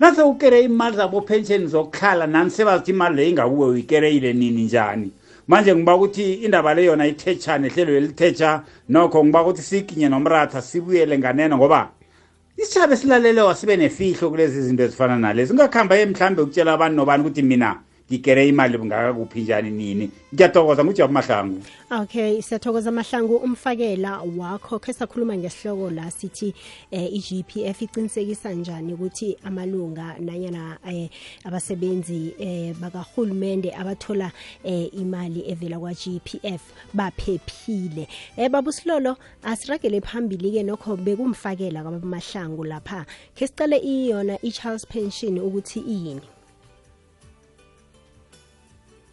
nase 0.00 0.22
ukere 0.22 0.62
imali 0.62 0.96
zabo 0.96 1.20
pension 1.20 1.68
zokuhlala 1.68 2.26
nani 2.26 2.50
sebazithi 2.50 2.90
imali 2.90 3.16
leyo 3.16 3.30
ingakuwe 3.30 3.68
uyikereyile 3.68 4.32
nini 4.32 4.62
njani? 4.62 5.10
Manje 5.48 5.74
ngiba 5.74 5.96
ukuthi 5.96 6.34
indaba 6.34 6.74
le 6.74 6.84
yona 6.84 7.06
ithetshane 7.06 7.66
ihlelo 7.66 7.96
elithetsha 7.96 8.62
nokho 8.88 9.24
ngiba 9.24 9.42
ukuthi 9.42 9.62
sikinye 9.62 10.08
nomratha 10.08 10.62
sibuyele 10.62 11.18
nganeno 11.18 11.56
ngoba 11.56 11.90
isitshaba 12.56 12.94
esilalelewa 12.94 13.54
sibe 13.54 13.76
nefihlo 13.76 14.30
kulezi 14.30 14.62
zinto 14.62 14.82
ezifana 14.82 15.18
nalezi. 15.18 15.52
Ungakuhamba 15.52 15.96
ye 15.96 16.06
mhlawumbe 16.06 16.42
ukutshela 16.42 16.72
abantu 16.72 16.96
nobani 16.96 17.22
ukuthi 17.22 17.42
mina 17.42 17.80
ngigere 18.10 18.48
imali 18.48 18.78
ngakakuphi 18.78 19.40
njani 19.40 19.70
nini? 19.70 20.10
Ngiyathokoza 20.34 20.84
ngujabu 20.84 21.12
mahlangu. 21.12 21.62
Okay 21.90 22.42
siyathokoza 22.42 22.90
mahlangu. 22.90 23.36
Umfakela 23.36 24.20
wakho 24.36 24.78
khe 24.78 24.92
sakhuluma 24.92 25.36
ngesihloko 25.36 25.90
la 25.90 26.10
sithi 26.10 26.54
eh, 26.90 27.14
i-gpf 27.14 27.82
iqinisekisa 27.82 28.52
njani 28.52 28.94
ukuthi 28.94 29.36
amalunga 29.44 30.16
nanyana 30.20 30.78
eh, 30.88 31.08
abasebenzi 31.44 32.34
eh, 32.38 32.74
bakahulumende 32.80 33.72
abathola 33.74 34.32
eh, 34.64 34.94
imali 34.94 35.44
evela 35.50 35.78
kwa-gpf 35.78 36.60
baphephile? 36.94 38.08
Eh, 38.36 38.50
babusilolo 38.50 39.16
asiragele 39.42 40.00
phambili-ke 40.00 40.62
nokho 40.62 40.96
bekumfakela 40.96 41.82
kwabamahlangu 41.82 42.64
lapha. 42.64 43.06
Khe 43.34 43.46
sicale 43.46 43.78
iyona 43.78 44.38
i-charles 44.42 44.86
pension 44.86 45.38
ukuthi 45.38 45.80
iyini? 45.80 46.33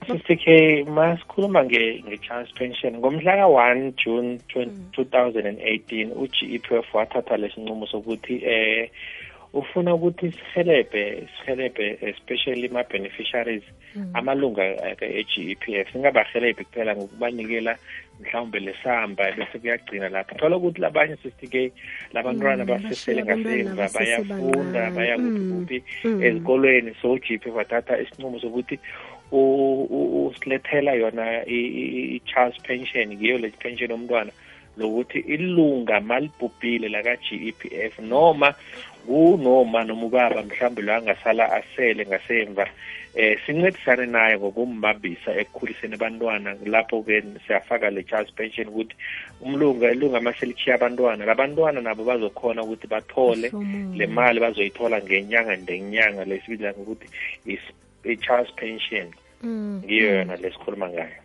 Sister 0.07 0.35
K 0.35 0.45
masikhuluma 0.83 1.63
nge 1.63 2.03
nge-Charles 2.07 2.51
pension. 2.57 2.97
Ngomhla 2.97 3.35
ka-1 3.37 3.93
June 4.01 4.39
2018 4.49 6.11
u-GEPF 6.21 6.87
wathatha 6.93 7.37
lesinqumo 7.37 7.85
sokuthi 7.85 8.35
eh 8.45 8.89
ufuna 9.53 9.93
ukuthi 9.95 10.31
sihelebhe 10.31 11.27
sihelebhe 11.37 11.97
especially 12.01 12.67
ma-beneficiaries 12.69 13.63
amalunga 14.13 14.63
e-GEPF 15.01 15.91
singabahelebhi 15.91 16.63
kuphela 16.65 16.95
ngokubanikela 16.95 17.75
mhlawumbe 18.21 18.59
lesamba 18.59 19.31
bese 19.31 19.59
kuyagcina 19.59 20.09
lapho. 20.09 20.35
Thola 20.35 20.57
ukuthi 20.57 20.81
labanye 20.81 21.15
sisike 21.15 21.71
labantwana 22.13 22.65
basesele 22.65 23.23
ngasemva 23.23 23.89
bayafunda 23.95 24.91
baya 24.91 25.17
kuphi 25.17 25.43
kuphi 25.51 25.83
ezikolweni 26.25 26.95
so 27.01 27.11
u-GEPF 27.11 27.55
wathatha 27.55 27.99
isinqumo 27.99 28.39
sokuthi 28.39 28.79
usilethela 29.31 30.93
yona 30.93 31.45
i-Charles 31.47 32.57
pension 32.63 33.13
ngiyo 33.13 33.37
le 33.37 33.49
pension 33.49 33.91
yomntwana. 33.91 34.31
Lokuthi 34.77 35.19
ilunga 35.19 35.99
malibhubhile 35.99 36.89
laka-GEPF 36.89 37.99
noma 37.99 38.53
kunoma 39.07 39.83
noma 39.83 40.05
ubaba 40.05 40.43
mhlawumbe 40.43 40.81
lo 40.81 40.93
angasala 40.93 41.51
asele 41.51 42.05
ngasemva 42.05 42.65
eh 43.13 43.37
sincedisane 43.45 44.05
naye 44.05 44.37
ngokumbambisa 44.37 45.35
ekukhuliseni 45.41 45.95
abantwana. 45.95 46.55
Lapho-ke 46.65 47.23
siyafaka 47.45 47.89
le 47.89 48.03
Charles 48.03 48.31
pension 48.31 48.67
ukuthi 48.67 48.95
umlunga 49.41 49.91
ilunga 49.91 50.21
maselikhiya 50.21 50.75
abantwana. 50.75 51.25
Labantwana 51.25 51.81
nabo 51.81 52.03
bazokhona 52.03 52.63
ukuthi 52.63 52.87
bathole 52.87 53.51
le 53.97 54.07
mali 54.07 54.39
bazoyithola 54.39 55.01
ngenyanga 55.03 55.57
ngenyanga 55.57 56.23
lesibiza 56.25 56.71
ngokuthi 56.71 57.07
i-Charles 58.05 58.51
pension. 58.55 59.11
Ngiyo 59.43 60.07
yona 60.17 60.35
lesikhuluma 60.37 60.89
ngayo. 60.89 61.20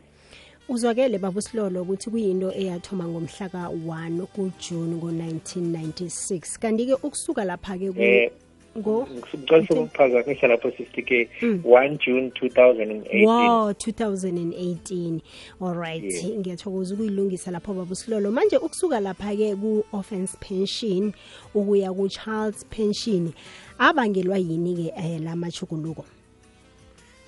Uzwakele 0.68 1.18
babusilolo 1.18 1.82
ukuthi 1.82 2.10
kuyinto 2.10 2.52
eyathoma 2.52 3.04
ngomhlaka 3.08 3.62
1 3.68 4.26
kujuni 4.34 4.94
ngo-1996 4.96 6.58
kanti-ke 6.58 6.94
ukusuka 6.94 7.44
lapha-ke 7.44 7.92
eh 7.96 8.30
ukuphazamisa 8.76 10.46
lapho 10.46 10.70
sisike 10.70 11.28
1 11.42 11.98
June 12.06 12.28
2018 12.28 13.24
wow 13.24 13.70
2018 13.70 15.20
alright 15.60 16.24
ngiyathokoza 16.24 16.94
ukuyilungisa 16.94 17.50
lapho 17.50 17.74
babusilolo. 17.74 18.30
Manje 18.30 18.56
ukusuka 18.56 19.00
lapha-ke 19.00 19.56
ku-offense 19.56 20.36
pension 20.40 21.12
ukuya 21.54 21.92
ku-charles 21.92 22.64
pension 22.64 23.32
abangelwa 23.78 24.38
yini-ke 24.38 24.92
um 24.96 25.24
la 25.24 25.36
machukuluko 25.36 26.04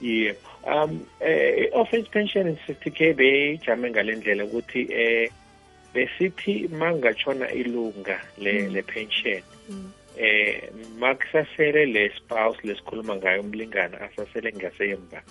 yeah 0.01 0.35
um 0.67 1.07
eh 1.21 1.71
offense 1.73 2.09
pension 2.11 2.57
sisike 2.67 3.15
bejame 3.15 3.91
ngalendlela 3.91 4.45
ukuthi 4.45 4.89
eh 4.93 5.31
besithi 5.95 6.69
mangachona 6.69 7.51
ilunga 7.53 8.21
le 8.39 8.69
le 8.69 8.83
pension 8.83 9.43
eh 10.19 10.71
makusasele 10.99 11.87
le 11.87 12.11
spouse 12.17 12.59
lesikhuluma 12.65 13.17
ngayo 13.17 13.41
umlingana 13.41 14.01
asasele 14.01 14.53
ngasemva 14.53 15.23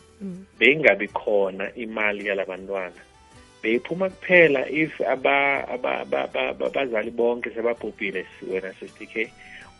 beyingabi 0.59 1.07
khona 1.07 1.75
imali 1.75 2.27
yalabantwana. 2.27 3.01
Beyiphuma 3.61 4.09
kuphela 4.09 4.69
if 4.69 5.01
aba 5.01 5.67
abazali 5.67 7.11
bonke 7.11 7.49
sebabhubhile 7.49 8.25
wena 8.49 8.73
sisike 8.79 9.31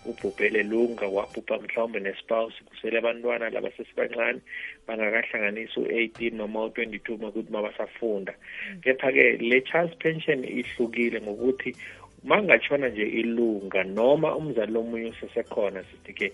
ubhubhele 0.06 0.64
lunga 0.64 1.08
wabhubha 1.08 1.60
mhlawumbe 1.60 2.00
nespouse 2.00 2.64
kusele 2.66 2.98
abantwana 2.98 3.50
laba 3.50 3.72
sesibancane 3.72 4.40
bangakahlanganisi 4.88 5.80
u-18 5.80 6.34
noma 6.34 6.66
u-22 6.66 7.22
makuthi 7.22 7.52
mabasafunda 7.52 8.34
kepha-ke 8.82 9.38
le 9.38 9.62
Charles 9.62 9.96
pension 9.98 10.44
ihlukile 10.44 11.22
ngokuthi 11.22 11.76
mangatshona 12.24 12.90
nje 12.90 13.04
ilunga 13.04 13.84
noma 13.84 14.36
umzali 14.36 14.72
lomunye 14.72 15.10
usesekhona 15.10 15.84
sithi-ke 15.84 16.34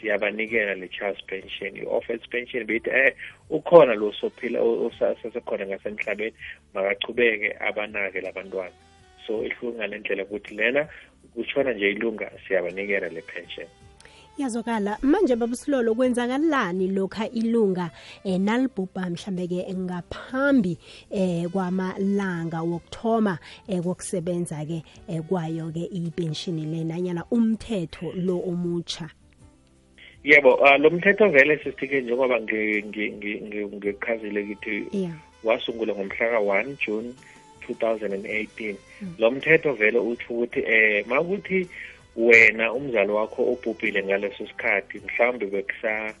siyabanikela 0.00 0.74
le 0.74 0.88
Charles 0.88 1.22
pension 1.26 1.76
i-offense 1.76 2.26
pension 2.30 2.64
beyithi 2.66 2.90
eh 2.90 3.14
ukhona 3.50 3.94
lo 3.94 4.12
sophila 4.12 4.60
osasekhona 4.60 5.66
ngasemhlabeni 5.66 6.36
makachubeke 6.74 7.56
abanake 7.60 8.20
labantwana. 8.20 8.74
So 9.26 9.44
ihluke 9.44 9.76
ngale 9.76 9.98
ndlela 9.98 10.24
ukuthi 10.24 10.54
lena 10.54 10.88
kutshona 11.34 11.72
nje 11.72 11.90
ilunga 11.90 12.30
siyabanikela 12.48 13.08
le 13.08 13.22
pension. 13.22 13.66
Yazokala 14.38 14.98
manje 15.02 15.36
babusilolo 15.36 15.94
kwenzakalani 15.94 16.88
lokha 16.88 17.28
ilunga 17.28 17.90
eh, 18.24 18.40
nalibhubha 18.40 19.10
mhlambe-ke 19.10 19.74
ngaphambi 19.74 20.78
eh, 21.10 21.48
kwamalanga 21.50 22.62
wokuthoma 22.62 23.38
eh, 23.68 23.82
kokusebenza-ke 23.82 24.82
eh, 25.08 25.22
kwayo-ke 25.22 25.84
ipenshini 25.84 26.66
le 26.66 26.84
nanyana 26.84 27.24
umthetho 27.30 28.12
lo 28.12 28.38
omutsha 28.38 29.10
yebo 30.24 30.54
uh, 30.54 30.76
lo 30.80 30.90
mthetho 30.90 31.28
vele 31.28 31.58
sisithike 31.58 32.00
njengoba 32.00 32.40
ngikhazile 33.76 34.44
kithi 34.44 34.88
yeah. 34.92 35.14
wasungula 35.44 35.94
ngomhlaka 35.94 36.38
1 36.38 36.86
june 36.86 37.14
2018 37.72 38.74
lo 39.18 39.30
mthetho 39.30 39.72
vele 39.72 39.98
uthi 39.98 40.24
ukuthi 40.28 40.60
eh 40.60 41.06
makuthi 41.06 41.68
wena 42.16 42.72
umzali 42.72 43.12
wakho 43.12 43.42
obhubhile 43.52 44.04
ngaleso 44.04 44.46
sikhathi 44.46 44.98
mhlawumbe 44.98 45.46
bekusa 45.46 46.14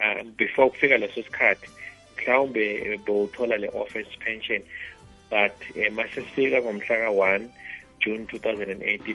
uh, 0.00 0.22
before 0.36 0.70
kufika 0.70 0.98
leso 0.98 1.22
sikhathi 1.22 1.68
mhlawumbe 2.16 2.98
bowuthola 3.06 3.56
le 3.56 3.68
offense 3.68 4.16
pension 4.24 4.62
but 5.30 5.76
eh, 5.76 5.92
masesifika 5.92 6.62
ngomhla 6.62 6.96
ka-1 6.96 7.48
june 8.00 8.24
2018 8.24 9.14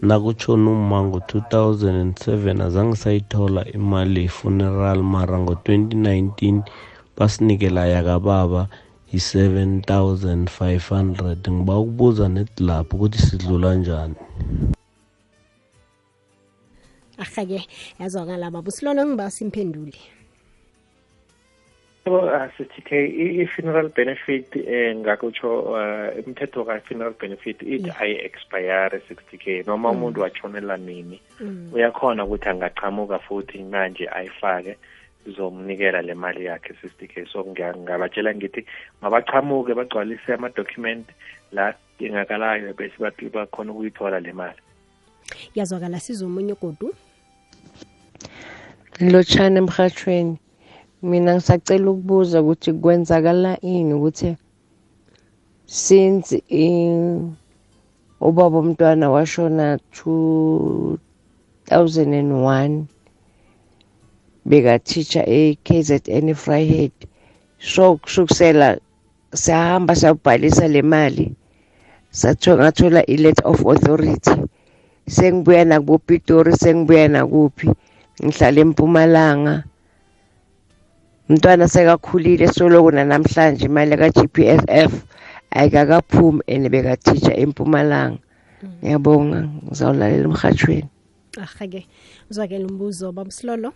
nakutshona 0.01 0.71
uma 0.71 0.99
ngo-2007 1.05 2.61
azange 2.67 2.95
sayithola 2.95 3.61
imali 3.77 4.21
ye-funeral 4.25 4.99
mara 5.13 5.37
ngo-2019 5.43 6.61
basinikela 7.17 7.83
yakababa 7.93 8.61
yi-7500 9.13 11.51
ngiba 11.51 11.77
ukubuza 11.77 12.25
neti 12.29 12.63
lapho 12.63 12.95
ukuthi 12.95 13.19
sidlula 13.25 13.75
njani. 13.75 14.15
Ahake 17.17 17.67
yazwakala 17.99 18.51
baba 18.51 18.69
usilolo 18.69 19.05
ngiba 19.05 19.31
simphendule. 19.31 19.97
Yebo 22.05 22.29
asithi 22.29 22.81
ke 22.81 22.97
i-funeral 23.43 23.89
benefit 23.89 24.55
um 24.55 25.05
ngakutsho 25.05 25.49
eh, 25.77 26.25
umthetho 26.25 26.65
ka-funeral 26.65 27.13
benefit 27.19 27.61
ithi 27.61 27.91
ayi-expire 27.99 28.97
60 29.09 29.37
k 29.37 29.63
noma 29.67 29.89
umuntu 29.91 30.21
watshonela 30.21 30.77
nini. 30.77 31.21
Uyakhona 31.73 32.25
ukuthi 32.25 32.49
angaqhamuka 32.49 33.19
futhi 33.19 33.63
manje 33.63 34.09
ayifake 34.09 34.77
izomnikela 35.27 36.01
le 36.01 36.13
mali 36.13 36.45
yakhe 36.45 36.73
60 36.73 37.07
k 37.07 37.25
so 37.31 37.43
ngiya- 37.43 37.77
ngabatshela 37.77 38.33
ngithi 38.35 38.65
mabachamuke 39.01 39.73
bagcwalise 39.73 40.33
ama-document 40.33 41.05
la 41.51 41.73
ingakalayo 41.99 42.73
bese 42.73 42.97
bathi 42.99 43.29
bakhona 43.29 43.71
ukuyithola 43.71 44.19
le 44.19 44.33
mali. 44.33 44.61
Yazwakala 45.55 45.99
sizomunye 45.99 46.55
godu 46.57 46.95
lotshana 48.99 49.57
emhathweni 49.61 50.37
mina 51.09 51.31
ngisacela 51.35 51.87
ukubuza 51.91 52.37
ukuthi 52.41 52.71
kwenzakala 52.81 53.51
ini 53.61 53.93
ukuthi 53.93 54.29
since 55.65 56.43
i- 56.49 57.21
ubaba 58.27 58.57
umntwana 58.59 59.05
washona 59.15 59.65
2001 59.91 62.83
bekateacher 64.45 65.25
e-KZN 65.29 66.33
Vryheid 66.33 66.91
so 67.59 67.95
kusukisela 68.01 68.77
sahamba 69.43 69.95
sayobhalisa 69.95 70.67
le 70.67 70.81
mali 70.81 71.35
sathola 72.11 72.63
ngathola 72.63 73.01
i-letter 73.13 73.47
of 73.47 73.65
authority. 73.65 74.31
Sengibuya 75.07 75.65
nakubo 75.65 75.97
Pitori 75.97 76.53
sengibuya 76.57 77.07
nakuphi 77.07 77.69
ngihlala 78.23 78.59
eMpumalanga. 78.61 79.63
Umntwana 81.29 81.67
sekakhulile 81.67 82.47
soloko 82.47 82.91
namhlanje 82.91 83.65
imali 83.65 83.95
ka-GPSF 84.01 84.91
ayikakaphumi 85.51 86.41
and 86.47 86.65
bekateacher 86.71 87.36
eMpumalanga. 87.43 88.19
Ngiyabonga 88.81 89.39
ngizawulalela 89.65 90.25
emhathweni 90.29 90.89
ahake 91.39 91.88
uzwakela 92.29 92.65
umbuzo 92.67 93.12
baba 93.12 93.29
usilolo 93.29 93.73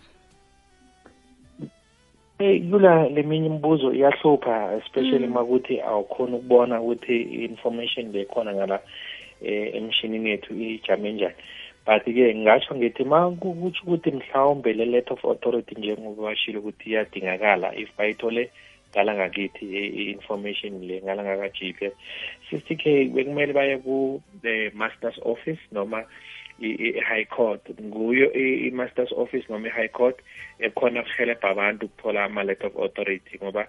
Eh 2.38 2.60
kula 2.70 3.08
leminye 3.08 3.46
imibuzo 3.46 3.88
iyahlupha 3.92 4.76
especially 4.78 5.26
makuthi 5.26 5.80
awukhona 5.80 6.36
ukubona 6.36 6.80
ukuthi 6.80 7.16
i-information 7.36 8.12
le 8.12 8.24
khona 8.24 8.52
ngala 8.54 8.80
eh 9.40 9.74
emshinini 9.74 10.30
yethu 10.30 10.52
ijame 10.52 11.12
njani. 11.12 11.34
But 11.86 12.04
ke 12.04 12.34
ngasho 12.34 12.74
ngithi 12.74 13.04
ma 13.04 13.30
kukuthi 13.30 13.80
ukuthi 13.82 14.10
mhlawumbe 14.10 14.72
le 14.72 14.84
letter 14.84 15.14
of 15.14 15.24
authority 15.24 15.74
njengoba 15.78 16.22
bashilo 16.22 16.60
ukuthi 16.60 16.90
iyadingakala 16.90 17.74
if 17.78 17.88
bayithole 17.96 18.50
ngala 18.90 19.14
ngakithi 19.14 19.64
i-information 20.00 20.82
le 20.88 21.02
ngala 21.04 21.22
ngaka 21.22 21.48
GPS 21.56 21.94
60k 22.50 23.12
bekumele 23.14 23.52
baye 23.52 23.78
ku 23.78 24.22
the 24.42 24.70
master's 24.74 25.18
office 25.22 25.60
noma 25.72 26.04
i-high 26.60 27.24
court. 27.24 27.60
Nguyo 27.80 28.32
i-masters 28.32 29.12
office 29.12 29.44
noma 29.48 29.68
i-high 29.68 29.88
court 29.88 30.16
ekhona 30.58 31.02
kuhelebha 31.02 31.50
abantu 31.50 31.86
ukuthola 31.86 32.24
ama-letter 32.24 32.66
of 32.66 32.76
authority 32.76 33.38
ngoba 33.38 33.68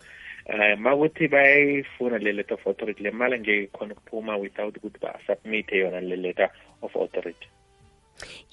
um 0.49 0.79
makuthi 0.79 1.27
bayayifuna 1.27 2.17
le 2.17 2.31
letter 2.31 2.53
of 2.53 2.67
authority 2.67 3.03
le 3.03 3.11
mali 3.11 3.39
ngeke 3.39 3.67
khona 3.67 3.93
ukuphuma 3.93 4.37
without 4.37 4.77
ukuthi 4.77 4.99
ba-submit 4.99 5.71
yona 5.71 6.01
le 6.01 6.15
letter 6.15 6.49
of 6.81 6.95
authority. 6.95 7.47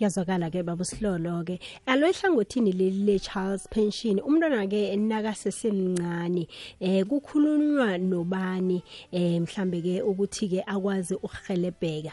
Yazwakala-ke 0.01 0.63
baba 0.63 0.83
usilolo-ke 0.83 1.59
alo 1.87 2.07
ehlangothini 2.07 2.73
leli 2.73 3.05
le-charles 3.07 3.69
pension 3.69 4.21
umntwana-ke 4.21 4.97
nakasesemncane 4.97 6.49
eh 6.81 7.05
kukhulunywa 7.07 7.99
nobani 7.99 8.83
eh 9.13 9.41
mhlambe-ke 9.41 10.03
ukuthi-ke 10.03 10.61
akwazi 10.67 11.15
ukuhelebheka 11.15 12.13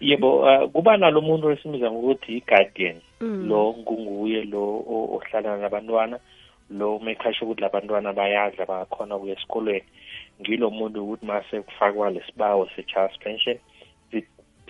yebo 0.00 0.40
uh, 0.40 0.68
kuba 0.72 0.96
nalo 0.96 1.20
muntu 1.20 1.50
esimiza 1.50 1.90
ngokuthi 1.90 2.36
i-guardian. 2.36 3.00
Lo 3.20 3.72
kunguye 3.72 4.44
lo 4.44 4.80
ohlala 4.88 5.56
nabantwana 5.56 6.18
lo 6.70 6.98
mekhasha 6.98 7.44
ukuthi 7.44 7.60
labantwana 7.60 8.12
bayadla 8.12 8.66
bakhona 8.66 9.18
kuya 9.18 9.36
esikolweni. 9.36 9.84
Ngilo 10.40 10.70
muntu 10.70 11.04
ukuthi 11.04 11.26
mase 11.26 11.60
kufakwa 11.60 12.10
lesibawo 12.10 12.68
se-charles 12.76 13.18
pension. 13.18 13.58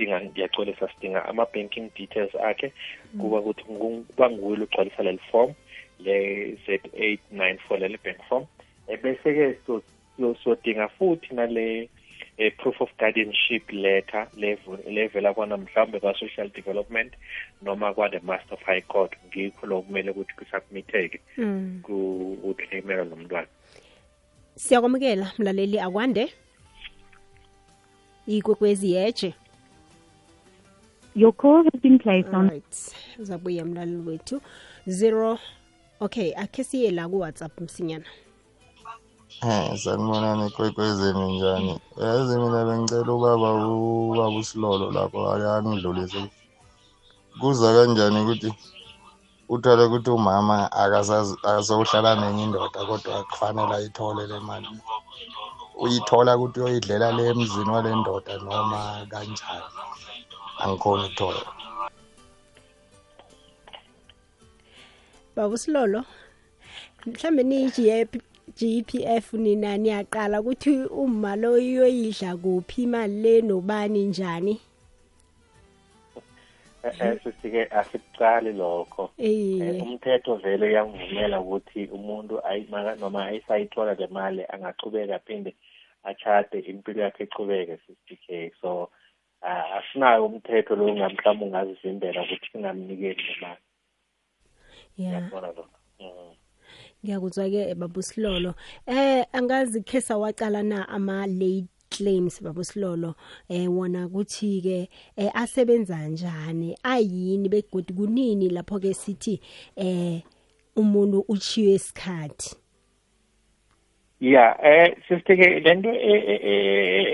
Sidinga 0.01 0.21
ngiyagcolisa 0.21 0.89
sidinga 0.89 1.25
ama-banking 1.29 1.91
details 1.95 2.35
akhe 2.35 2.73
kuba 3.19 3.41
ukuthi 3.41 3.63
kuba 3.63 4.31
nguye 4.31 4.63
ugcwalisa 4.63 5.03
leli 5.03 5.21
form 5.31 5.55
le-z 5.99 6.81
eight 6.95 7.21
nine 7.31 7.59
four 7.69 7.79
leli 7.79 7.99
bank 8.05 8.19
form. 8.29 8.47
Ebese-ke 8.89 9.57
sodinga 10.45 10.89
futhi 10.89 11.35
nale 11.35 11.89
a 12.39 12.51
proof 12.51 12.81
of 12.81 12.89
guardianship 12.99 13.73
letter 13.73 14.27
levela 14.89 15.35
kwana 15.35 15.57
mhlawumbe 15.57 16.01
kwa-social 16.01 16.49
development 16.49 17.13
noma 17.63 17.95
kwa-the 17.95 18.21
master 18.21 18.55
of 18.55 18.63
high 18.63 18.81
court. 18.81 19.13
Ngikho 19.29 19.67
lo 19.67 19.83
kumele 19.83 20.11
ukuthi 20.11 20.35
kusubmitheke 20.35 21.21
ku 21.83 22.55
lo 22.87 23.17
mntwana. 23.17 23.47
Siyakwamukela 24.57 25.33
mlaleli 25.39 25.79
akwande. 25.79 26.33
Ikwekwezi 28.27 28.93
yeje 28.93 29.35
Your 31.14 31.33
call 31.33 31.64
has 31.64 31.81
been 31.83 31.99
placed 31.99 32.29
on. 32.29 32.49
right 32.49 32.94
zabuya 33.20 33.64
mlaleli 33.64 34.03
wethu. 34.07 34.40
Zero 34.88 35.38
okay 36.01 36.35
akhe 36.35 36.64
siye 36.64 36.90
la 36.90 37.09
ku-whatsapp 37.09 37.61
msinyana. 37.61 38.05
Eh 39.42 39.77
sanibonani 39.77 40.51
kwekwezeni 40.51 41.37
njani? 41.37 41.81
Yazi 41.96 42.38
mina 42.38 42.64
bengicela 42.64 43.12
ubaba 43.12 43.66
ubaba 43.66 44.29
usilolo 44.29 44.90
lapho 44.90 45.33
ayangidlulise 45.33 46.31
kuza 47.40 47.73
kanjani 47.75 48.20
ukuthi 48.20 48.55
uthole 49.49 49.85
ukuthi 49.85 50.11
umama 50.11 50.73
akasawuhlala 50.73 52.14
nenye 52.20 52.42
indoda 52.44 52.85
kodwa 52.87 53.25
kufanele 53.25 53.75
ayithole 53.75 54.27
le 54.27 54.40
mali? 54.40 54.68
Uyithola 55.81 56.37
ukuthi 56.37 56.61
uyoyidlela 56.61 57.12
le 57.12 57.29
emzini 57.29 57.70
wale 57.70 57.96
ndoda 57.96 58.38
noma 58.38 59.07
kanjani? 59.11 59.70
Angikhoni 60.62 61.05
ukuthola 61.05 61.42
baba 65.37 65.55
usilolo 65.55 66.05
mhlambe 67.07 67.42
niyi-GP 67.42 68.12
GPF 68.59 69.33
nina 69.33 69.77
niyaqala 69.77 70.40
ukuthi 70.40 70.85
uma 71.03 71.37
lo 71.37 71.53
uyoyidla 71.53 72.37
kuphi? 72.37 72.83
Imali 72.83 73.23
le 73.23 73.42
nobani 73.42 74.05
njani? 74.05 74.61
Sisike 77.23 77.64
asikuqali 77.64 78.53
lokho. 78.53 79.11
Eh 79.18 79.83
umthetho 79.83 80.35
vele 80.37 80.66
uyangivumela 80.66 81.40
ukuthi 81.40 81.87
umuntu 81.87 82.40
noma 83.01 83.27
ayisayithola 83.27 83.94
le 83.94 84.07
mali 84.07 84.42
angachubeka 84.49 85.16
aphinde 85.16 85.55
achade 86.05 86.59
impilo 86.59 87.03
yakhe 87.03 87.25
ichubeke 87.25 87.79
sisike 87.87 88.53
so 88.61 88.90
asinayo 89.42 90.26
umthetho 90.26 90.76
lo 90.76 90.94
ngamhlawumbe 90.94 91.44
ungazivimbela 91.44 92.22
ukuthi 92.22 92.46
singamnikeli 92.53 93.22
le 93.22 93.37
mali. 93.40 93.62
Yeah 94.96 95.22
yabona 95.22 95.46
lokho. 95.46 96.37
Ngiyakuzwa-ke 97.05 97.74
babusilolo 97.74 98.55
eh 98.87 99.24
angazi 99.33 99.83
khe 99.83 100.00
sawacala 100.00 100.62
na 100.62 100.88
ama-late 100.88 101.68
claims 101.90 102.42
babusilolo 102.42 103.14
eh 103.48 103.66
wona 103.72 104.09
kuthi-ke 104.09 104.88
eh 105.16 105.31
asebenza 105.35 106.09
njani? 106.09 106.76
Ayini? 106.83 107.48
Begodi 107.48 107.92
kunini 107.92 108.48
lapho-ke 108.48 108.94
sithi 108.94 109.40
eh 109.76 110.22
umuntu 110.76 111.24
uchiwe 111.29 111.74
isikhathi? 111.74 112.57
Ya 114.20 114.56
eh 114.62 114.96
sisike 115.09 115.61
lento 115.61 115.90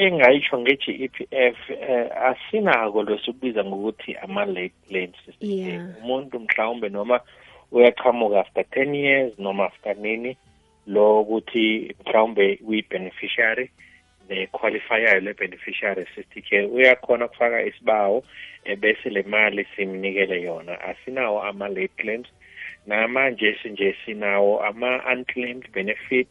engayisho 0.07 0.59
nge-GEPF 0.59 1.71
eh 1.71 2.07
asinako 2.23 3.03
losikubiza 3.03 3.65
ngokuthi 3.65 4.17
ama-late 4.17 4.75
claims 4.89 5.17
Yeah. 5.41 5.87
umuntu 6.03 6.41
mhlawumbe 6.41 6.89
noma 6.89 7.21
uyaqhamuka 7.73 8.41
after 8.41 8.65
10 8.65 8.95
years 8.95 9.39
noma 9.39 9.65
after 9.67 9.97
nini 9.97 10.37
lo 10.87 11.21
ukuthi 11.21 11.95
mhlawumbe 12.07 12.59
uyi-beneficiary 12.67 13.71
nequalifier 14.29 15.23
le-beneficiary 15.23 16.07
sister 16.15 16.43
care 16.43 16.67
uyakhona 16.67 17.27
ukufaka 17.27 17.63
isibawo 17.63 18.25
eh, 18.65 18.79
bese 18.79 19.11
le 19.11 19.23
mali 19.23 19.67
simnikele 19.77 20.43
yona 20.43 20.81
asinawo 20.81 21.43
ama-late 21.43 21.95
claims 21.97 22.27
namanje 22.87 23.57
sinje 23.63 23.97
sinawo 24.05 24.63
ama-unclaimed 24.63 25.71
benefit 25.73 26.29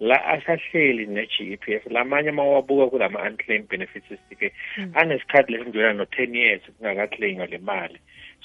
la 0.00 0.24
asahleli 0.24 1.06
ne-GEPF 1.06 1.86
lamanye 1.90 2.30
mawabuka 2.30 2.90
kulama-unclaimed 2.90 3.68
benefits 3.68 4.08
sister 4.08 4.50
anesikhathi 4.94 5.52
lesindlula 5.52 5.92
no-ten 5.92 6.34
years 6.34 6.62
kungakaclainywa 6.78 7.46
le 7.46 7.58
mali. 7.58 7.98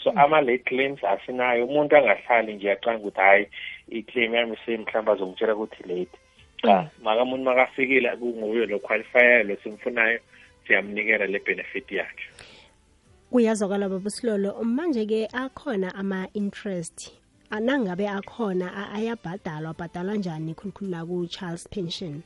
So 0.04 0.12
ama-late 0.12 0.64
claims 0.66 1.04
asinayo. 1.04 1.66
Umuntu 1.66 1.98
angahlali 1.98 2.54
nje 2.54 2.72
acanga 2.72 3.00
ukuthi 3.00 3.20
hhayi 3.20 3.48
i-claim 3.90 4.34
yami 4.36 4.58
semhlawumbe 4.66 5.12
azongitshela 5.12 5.56
ukuthi 5.56 5.84
late. 5.88 6.18
Cha 6.62 6.90
makamuntu 7.04 7.44
makafikile 7.44 8.10
kunguyo 8.10 8.66
lo 8.66 8.80
qualifier 8.80 9.46
lo 9.46 9.56
simfunayo 9.64 10.20
siyamnikela 10.68 11.26
le 11.28 11.40
benefit 11.40 11.92
yakhe. 11.92 12.26
Kuyazwakala 13.32 13.90
babusilolo 13.90 14.64
manje-ke 14.64 15.28
akhona 15.34 15.96
ama-interest 15.96 17.23
nangabe 17.60 18.08
akhona 18.10 18.68
a- 18.76 18.92
ayabhadalwa 18.98 19.70
abhadalwa 19.76 20.16
njani 20.18 20.54
khulukhulu 20.54 20.92
la 20.92 21.06
ku-charles 21.06 21.68
pension? 21.70 22.24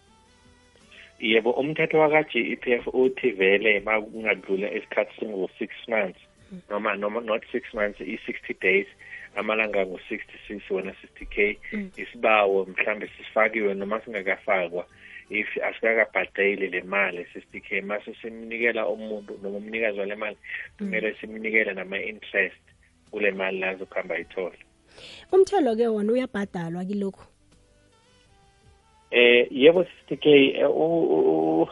Yebo 1.20 1.52
umthetho 1.52 2.00
waka-GEPF 2.00 2.88
uthi 2.94 3.32
vele 3.32 3.80
ma 3.80 4.02
kungadlula 4.02 4.72
isikhathi 4.72 5.14
singu-six 5.20 5.72
months 5.88 6.20
noma 6.70 6.96
noma 6.96 7.22
not 7.22 7.44
six 7.52 7.74
months 7.74 8.00
i-sixty 8.02 8.54
days 8.62 8.88
amalanga 9.36 9.86
ngu-sixty-six 9.86 10.62
wona 10.70 10.94
sixty 11.02 11.26
k 11.26 11.60
isibawo 11.98 12.66
mhlambe 12.66 13.10
sifakiwe 13.18 13.74
noma 13.74 14.02
singakafakwa 14.02 14.86
if 15.30 15.48
asikakabhadeli 15.64 16.68
le 16.70 16.82
mali 16.82 17.26
sixty 17.34 17.60
k 17.60 17.82
mase 17.82 18.16
simnikela 18.22 18.88
umuntu 18.88 19.40
noma 19.44 19.58
umnikazi 19.58 20.00
wale 20.00 20.16
mali 20.16 20.38
kumele 20.78 21.16
simnikele 21.22 21.74
nama-interest 21.74 22.62
kule 23.12 23.32
mali 23.32 23.60
la 23.60 23.70
azokuhamba 23.70 24.18
ayithole 24.98 25.32
umthelo-ke 25.32 25.88
wona 25.88 26.14
uyabhadalwa 26.14 26.86
kilokhu? 26.86 27.24
Eh 29.12 29.48
yebo 29.52 29.84
sister 29.84 30.18
K 30.18 30.28
eh, 30.56 31.68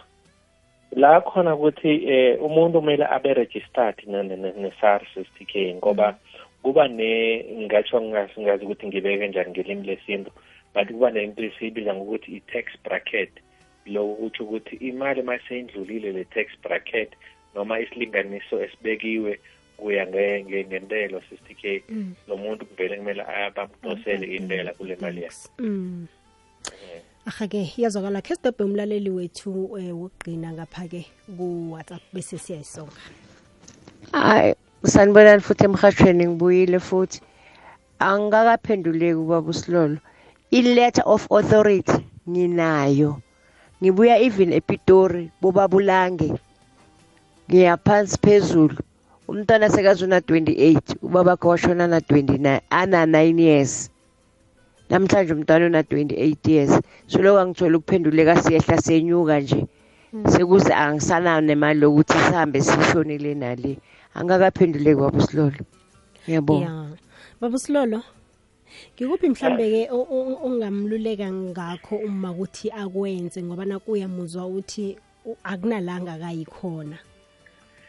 la 0.95 1.21
khona 1.21 1.55
ukuthi 1.55 2.07
eh 2.07 2.41
umuntu 2.41 2.79
kumele 2.79 3.05
abe 3.05 3.33
registered 3.33 3.95
ne 4.07 4.23
ne- 4.23 4.35
ne- 4.35 4.53
ne 4.57 4.71
SARS 4.81 5.07
sister 5.13 5.47
K 5.47 5.73
ngoba 5.73 6.17
kuba 6.63 6.87
ne 6.87 7.43
ngatsho 7.65 8.01
ngingasingazi 8.01 8.65
ukuthi 8.65 8.87
ngibeke 8.87 9.19
kanjani 9.19 9.49
ngelimi 9.51 9.87
lesintu 9.87 10.31
but 10.73 10.87
kuba 10.87 11.11
nento 11.11 11.43
esiyibiza 11.43 11.95
ngokuthi 11.95 12.31
i-tax 12.37 12.65
bracket 12.83 13.31
lokho 13.85 14.13
ukuthi 14.13 14.43
ukuthi 14.43 14.75
imali 14.75 15.21
maseyindlulile 15.21 16.11
le 16.11 16.23
tax 16.23 16.47
bracket 16.63 17.09
noma 17.55 17.79
isilinganiso 17.79 18.63
esibekiwe 18.63 19.39
kuya 19.77 20.05
nge- 20.05 20.43
nge- 20.45 20.65
ngentelo 20.67 21.21
sister 21.29 21.55
K. 21.61 21.83
Lo 22.27 22.37
muntu 22.37 22.65
kuvele 22.65 22.97
kumele 22.97 23.23
abamdosele 23.23 24.25
intela 24.35 24.73
kule 24.73 24.97
mali 25.01 25.21
yakhe. 25.23 25.49
Mm. 25.59 26.07
aha-ke 27.25 27.73
iyazwakala. 27.77 28.21
Khe 28.21 28.35
sidobhe 28.35 28.63
umlaleli 28.63 29.09
wethu 29.09 29.49
um 29.73 30.01
wokugqina 30.01 30.51
ngapha-ke 30.53 31.05
ku-whatsapp 31.37 32.01
bese 32.13 32.37
siyayisonga. 32.37 32.93
Hayi 34.11 34.55
sanibonani 34.85 35.41
futhi 35.41 35.65
emhatshweni 35.65 36.25
ngibuyile 36.27 36.79
futhi. 36.79 37.21
Angikakaphenduleki 37.99 39.13
ubaba 39.17 39.49
usilolo. 39.49 39.97
I-letter 40.51 41.03
of 41.05 41.27
authority 41.31 42.05
nginayo. 42.29 43.21
Ngibuya 43.81 44.19
even 44.21 44.53
epitori 44.53 45.31
bobabulange. 45.41 46.33
Ngiyaphansi 47.49 48.17
phezulu 48.21 48.77
umntwana 49.27 49.69
sekaze 49.69 50.05
una-28 50.05 50.95
ubabakhe 51.01 51.47
washona 51.47 51.87
na-29 51.87 52.61
ana-9 52.69 53.39
years. 53.39 53.89
Namhlanje 54.89 55.33
umntwana 55.33 55.65
una-28 55.65 56.49
years. 56.51 56.71
So 57.07 57.19
lokho 57.21 57.39
angithole 57.39 57.75
ukuphenduleka 57.77 58.41
siyehla 58.43 58.77
senyuka 58.81 59.39
nje. 59.39 59.65
Sekuze 60.31 60.73
angisanayo 60.73 61.41
nemali 61.41 61.79
lokuthi 61.79 62.13
sihambe 62.13 62.61
sishonile 62.61 63.35
nale. 63.35 63.77
Angakaphenduleki 64.13 65.01
wabo 65.01 65.21
silolo 65.21 65.59
ngiyabonga. 66.27 66.65
Ya. 66.65 66.87
Baba 67.41 67.57
silolo 67.59 68.01
ngikuphi 68.95 69.29
mhlambe-ke 69.29 69.91
o- 69.91 70.07
o- 70.09 70.39
ongamluleka 70.47 71.31
ngakho 71.31 71.95
uma 71.95 72.33
kuthi 72.33 72.71
akwenze? 72.71 73.43
Ngoba 73.43 73.65
nakuyamuzwa 73.65 74.45
ukuthi 74.45 74.97
u- 75.25 75.37
akunalanga 75.43 76.13
akayikhona. 76.13 76.97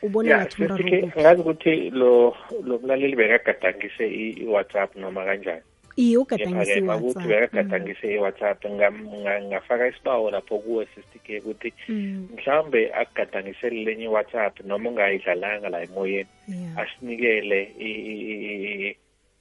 Ubona 0.02 0.30
ya 0.30 0.37
ngathi 0.38 0.62
umraro 0.62 0.76
sesike 0.76 0.98
ukuphi? 1.02 1.20
ngazi 1.20 1.40
ukuthi 1.40 1.90
lo 1.90 2.37
lo 2.64 2.78
mlaleli 2.78 3.16
bekagadangise 3.16 4.04
i- 4.09 4.37
i-whatsapp 4.42 4.96
noma 4.96 5.24
kanjani 5.24 5.62
iye 5.96 6.16
ugadangise 6.16 6.64
Kepha-ke 6.74 6.80
makuthi 6.80 7.24
iwhatsapp 7.24 7.28
bekagadangise 7.28 8.06
i-whatsapp 8.14 8.59
ngam- 8.64 9.06
nga- 9.22 9.42
ngafaka 9.42 9.88
isibawo 9.88 10.30
lapho 10.30 10.59
kuwe 10.59 10.87
sisitike 10.94 11.38
ukuthi 11.40 11.72
Mm, 11.88 12.28
mhlawumbe 12.37 12.92
akugadangisele 12.94 13.85
lenye 13.85 14.04
i-whatsapp 14.04 14.61
noma 14.64 14.90
ungayidlalanga 14.90 15.68
la 15.68 15.82
emoyeni 15.82 16.28
yeah. 16.48 16.78
asinikele 16.78 17.72
i- 17.78 18.02
i- 18.12 18.88
i- 18.88 18.96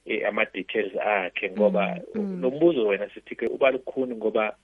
i- 0.06 0.24
ama-details 0.24 0.96
akhe 0.96 1.50
ngoba 1.50 1.98
mm. 2.14 2.40
lo 2.42 2.50
mbuzo 2.50 2.86
wena 2.86 3.08
sithike 3.14 3.46
uba 3.46 3.70
lukhuni 3.70 4.14
ngoba 4.16 4.56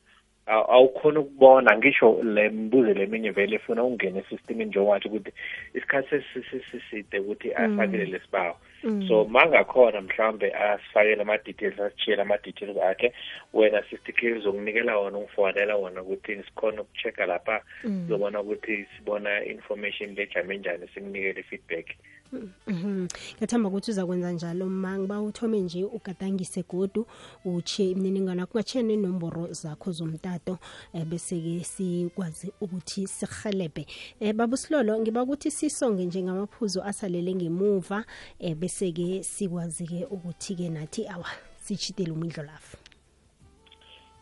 aw- 0.53 0.71
awukhoni 0.75 1.19
ukubona 1.19 1.77
ngisho 1.79 2.23
le 2.23 2.49
mbuzo 2.49 2.93
leminye 2.95 3.31
vele 3.31 3.57
efuna 3.57 3.85
ungene 3.85 4.19
esystemini 4.21 4.71
njengowathi 4.71 5.09
ukuthi 5.09 5.33
isikhathi 5.75 6.09
sesi- 6.17 6.45
sesi- 6.51 6.65
siside 6.71 7.19
ukuthi 7.19 7.55
afakile 7.55 8.05
lesibawo 8.05 8.57
Mm. 8.85 9.09
so 9.09 9.25
mangakhona 9.25 10.01
mhlawumbe 10.01 10.53
asifakele 10.55 11.23
ama-details 11.23 11.81
asitshiyele 11.81 12.23
ama-details 12.23 12.77
akhe 12.79 13.13
wena 13.53 13.83
sisitike 13.83 14.33
uzokunikela 14.33 14.99
wona 14.99 15.19
ungifonela 15.19 15.77
wona 15.77 16.03
ukuthi 16.03 16.43
sikhona 16.43 16.83
uku-check-a 16.83 17.27
lapha 17.27 17.63
Mm. 17.85 18.05
uzobona 18.07 18.41
ukuthi 18.41 18.87
sibona 18.97 19.45
information 19.45 20.15
lejame 20.15 20.59
njani 20.59 20.89
sikunikele 20.95 21.41
i-feedback 21.41 21.87
Mhm. 22.33 23.09
ngiyathamba 23.37 23.69
ukuthi 23.69 23.91
uzakwenza 23.91 24.33
njalo 24.33 24.67
ma 24.67 24.99
ngiba 24.99 25.21
uthome 25.21 25.61
nje 25.61 25.85
ugadangise 25.85 26.63
godu 26.63 27.07
utshiye 27.45 27.91
imininingwana 27.91 28.47
kungatshiya 28.47 28.83
nenomboro 28.85 29.53
zakho 29.53 29.93
zomtato 29.93 30.59
um 30.95 31.05
bese-ke 31.05 31.65
sikwazi 31.65 32.53
ukuthi 32.61 33.07
sihelebhe 33.07 33.87
um 34.21 34.33
baba 34.37 34.55
usilolo 34.55 35.01
ngiba 35.01 35.23
ukuthi 35.23 35.51
sisonge 35.51 36.05
njengamaphuzu 36.05 36.83
asalele 36.83 37.35
ngemuva 37.35 38.05
um 38.41 38.55
bese-ke 38.55 39.23
sikwazi-ke 39.23 40.07
ukuthi-ke 40.11 40.69
nathi 40.69 41.07
awa 41.09 41.29
sitshitele 41.65 42.13
umidlo 42.13 42.43
lafu 42.43 42.82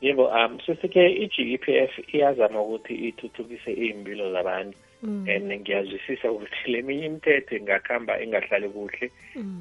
yebo 0.01 0.27
um 0.29 0.59
sisike 0.67 1.07
i-GEPF 1.25 2.15
iyazama 2.15 2.61
ukuthi 2.63 2.95
ithuthukise 2.95 3.73
iy'mpilo 3.73 4.33
zabantu. 4.33 4.79
And 5.29 5.49
ngiyazwisisa 5.53 6.31
ukuthi 6.33 6.73
le 6.73 6.83
minye 6.83 7.07
imithetho 7.07 7.57
ingakuhamba 7.57 8.21
ingahlali 8.23 8.69
kuhle 8.69 9.11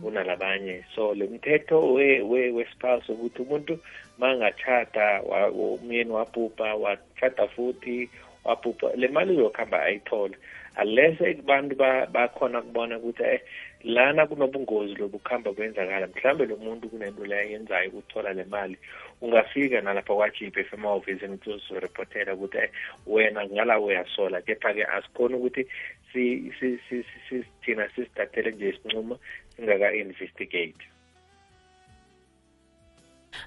kunalabanye. 0.03 0.83
So 0.95 1.13
le 1.13 1.25
mthetho 1.27 1.93
we- 1.93 2.21
we- 2.21 2.51
wespouse 2.51 3.11
ukuthi 3.11 3.41
umuntu 3.41 3.79
mangachata 4.17 5.21
umyeni 5.53 6.11
wabhubha 6.11 6.75
wachata 6.75 7.47
futhi 7.47 8.09
wabhubha 8.45 8.95
le 8.95 9.07
mali 9.07 9.35
uyokuhamba 9.37 9.83
ayithole. 9.83 10.35
Unless 10.81 11.21
abantu 11.21 11.75
ba- 11.75 12.05
bakhona 12.11 12.61
kubona 12.61 12.97
ukuthi 12.97 13.23
eh 13.23 13.39
lana 13.83 14.27
kunobungozi 14.27 14.95
lobukhamba 14.95 15.53
kwenzakala. 15.53 16.07
Mhlawumbe 16.07 16.45
lo 16.45 16.55
muntu 16.57 16.89
kunento 16.89 17.25
le 17.25 17.35
ayenzayo 17.39 17.89
ukuthola 17.89 18.33
le 18.33 18.43
mali 18.43 18.77
ungafika 19.21 19.81
nalapha 19.81 20.15
kwa-GPF 20.15 20.73
emahhovisini 20.73 21.33
ukuthi 21.33 21.49
uzoreportela 21.49 22.33
ukuthi 22.33 22.57
eh 22.57 22.69
wena 23.07 23.45
ngala 23.45 23.79
uyasola. 23.79 24.41
Kepha-ke 24.41 24.83
asikhoni 24.85 25.35
ukuthi 25.35 25.67
si- 26.13 26.53
si- 26.59 26.79
si- 26.89 27.03
si- 27.03 27.19
si- 27.29 27.45
thina 27.61 27.89
sisithathele 27.89 28.51
nje 28.51 28.69
isinqumo 28.69 29.19
singaka-investigate. 29.55 30.83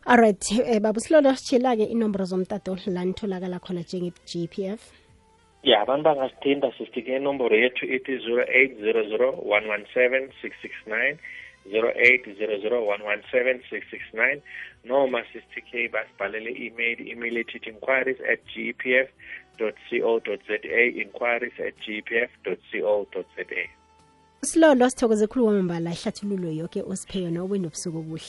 Alright 0.06 0.44
um 0.50 0.80
baba 0.82 0.98
usilolo 0.98 1.34
sitshila-ke 1.34 1.84
inomboro 1.84 2.24
zomtato 2.24 2.76
la 2.86 3.04
nitholakala 3.04 3.58
khona 3.58 3.80
njenge-g 3.80 4.48
p 4.48 4.66
f. 4.66 4.92
Ya 5.62 5.80
abantu 5.80 6.04
bangasithinta 6.04 6.72
sisitike 6.78 7.16
inomboro 7.16 7.56
yethu 7.56 7.86
ithi 7.86 8.18
zero 8.18 8.44
eight 8.48 8.78
zero 8.80 9.08
zero 9.08 9.30
one 9.30 9.68
one 9.70 9.86
seven 9.94 10.30
six 10.42 10.52
six 10.62 10.72
nine. 10.86 11.18
0800117669 11.66 14.40
noma 14.84 15.24
sisitk 15.32 15.92
basibhalele 15.92 16.50
email 16.66 17.08
email 17.08 17.36
inquiries 17.66 18.20
at 18.32 18.40
gpf 18.54 19.08
co 19.58 20.20
za 20.48 20.54
inquiries 21.04 21.60
at 21.60 21.74
gpf 21.86 22.30
co 22.44 22.56
za. 23.14 23.70
Silolo 24.42 24.90
sithokoze 24.90 25.26
khulu 25.26 25.44
kwamambala 25.44 25.90
ihlathululo 25.90 26.50
yoke 26.50 26.82
osiphe 26.82 27.22
yona 27.22 27.44
ube 27.44 27.58
obuhle. 27.98 28.26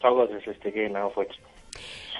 Thokoze 0.00 0.40
sisitike 0.44 0.88
nawe 0.88 1.10
futhi. 1.10 1.38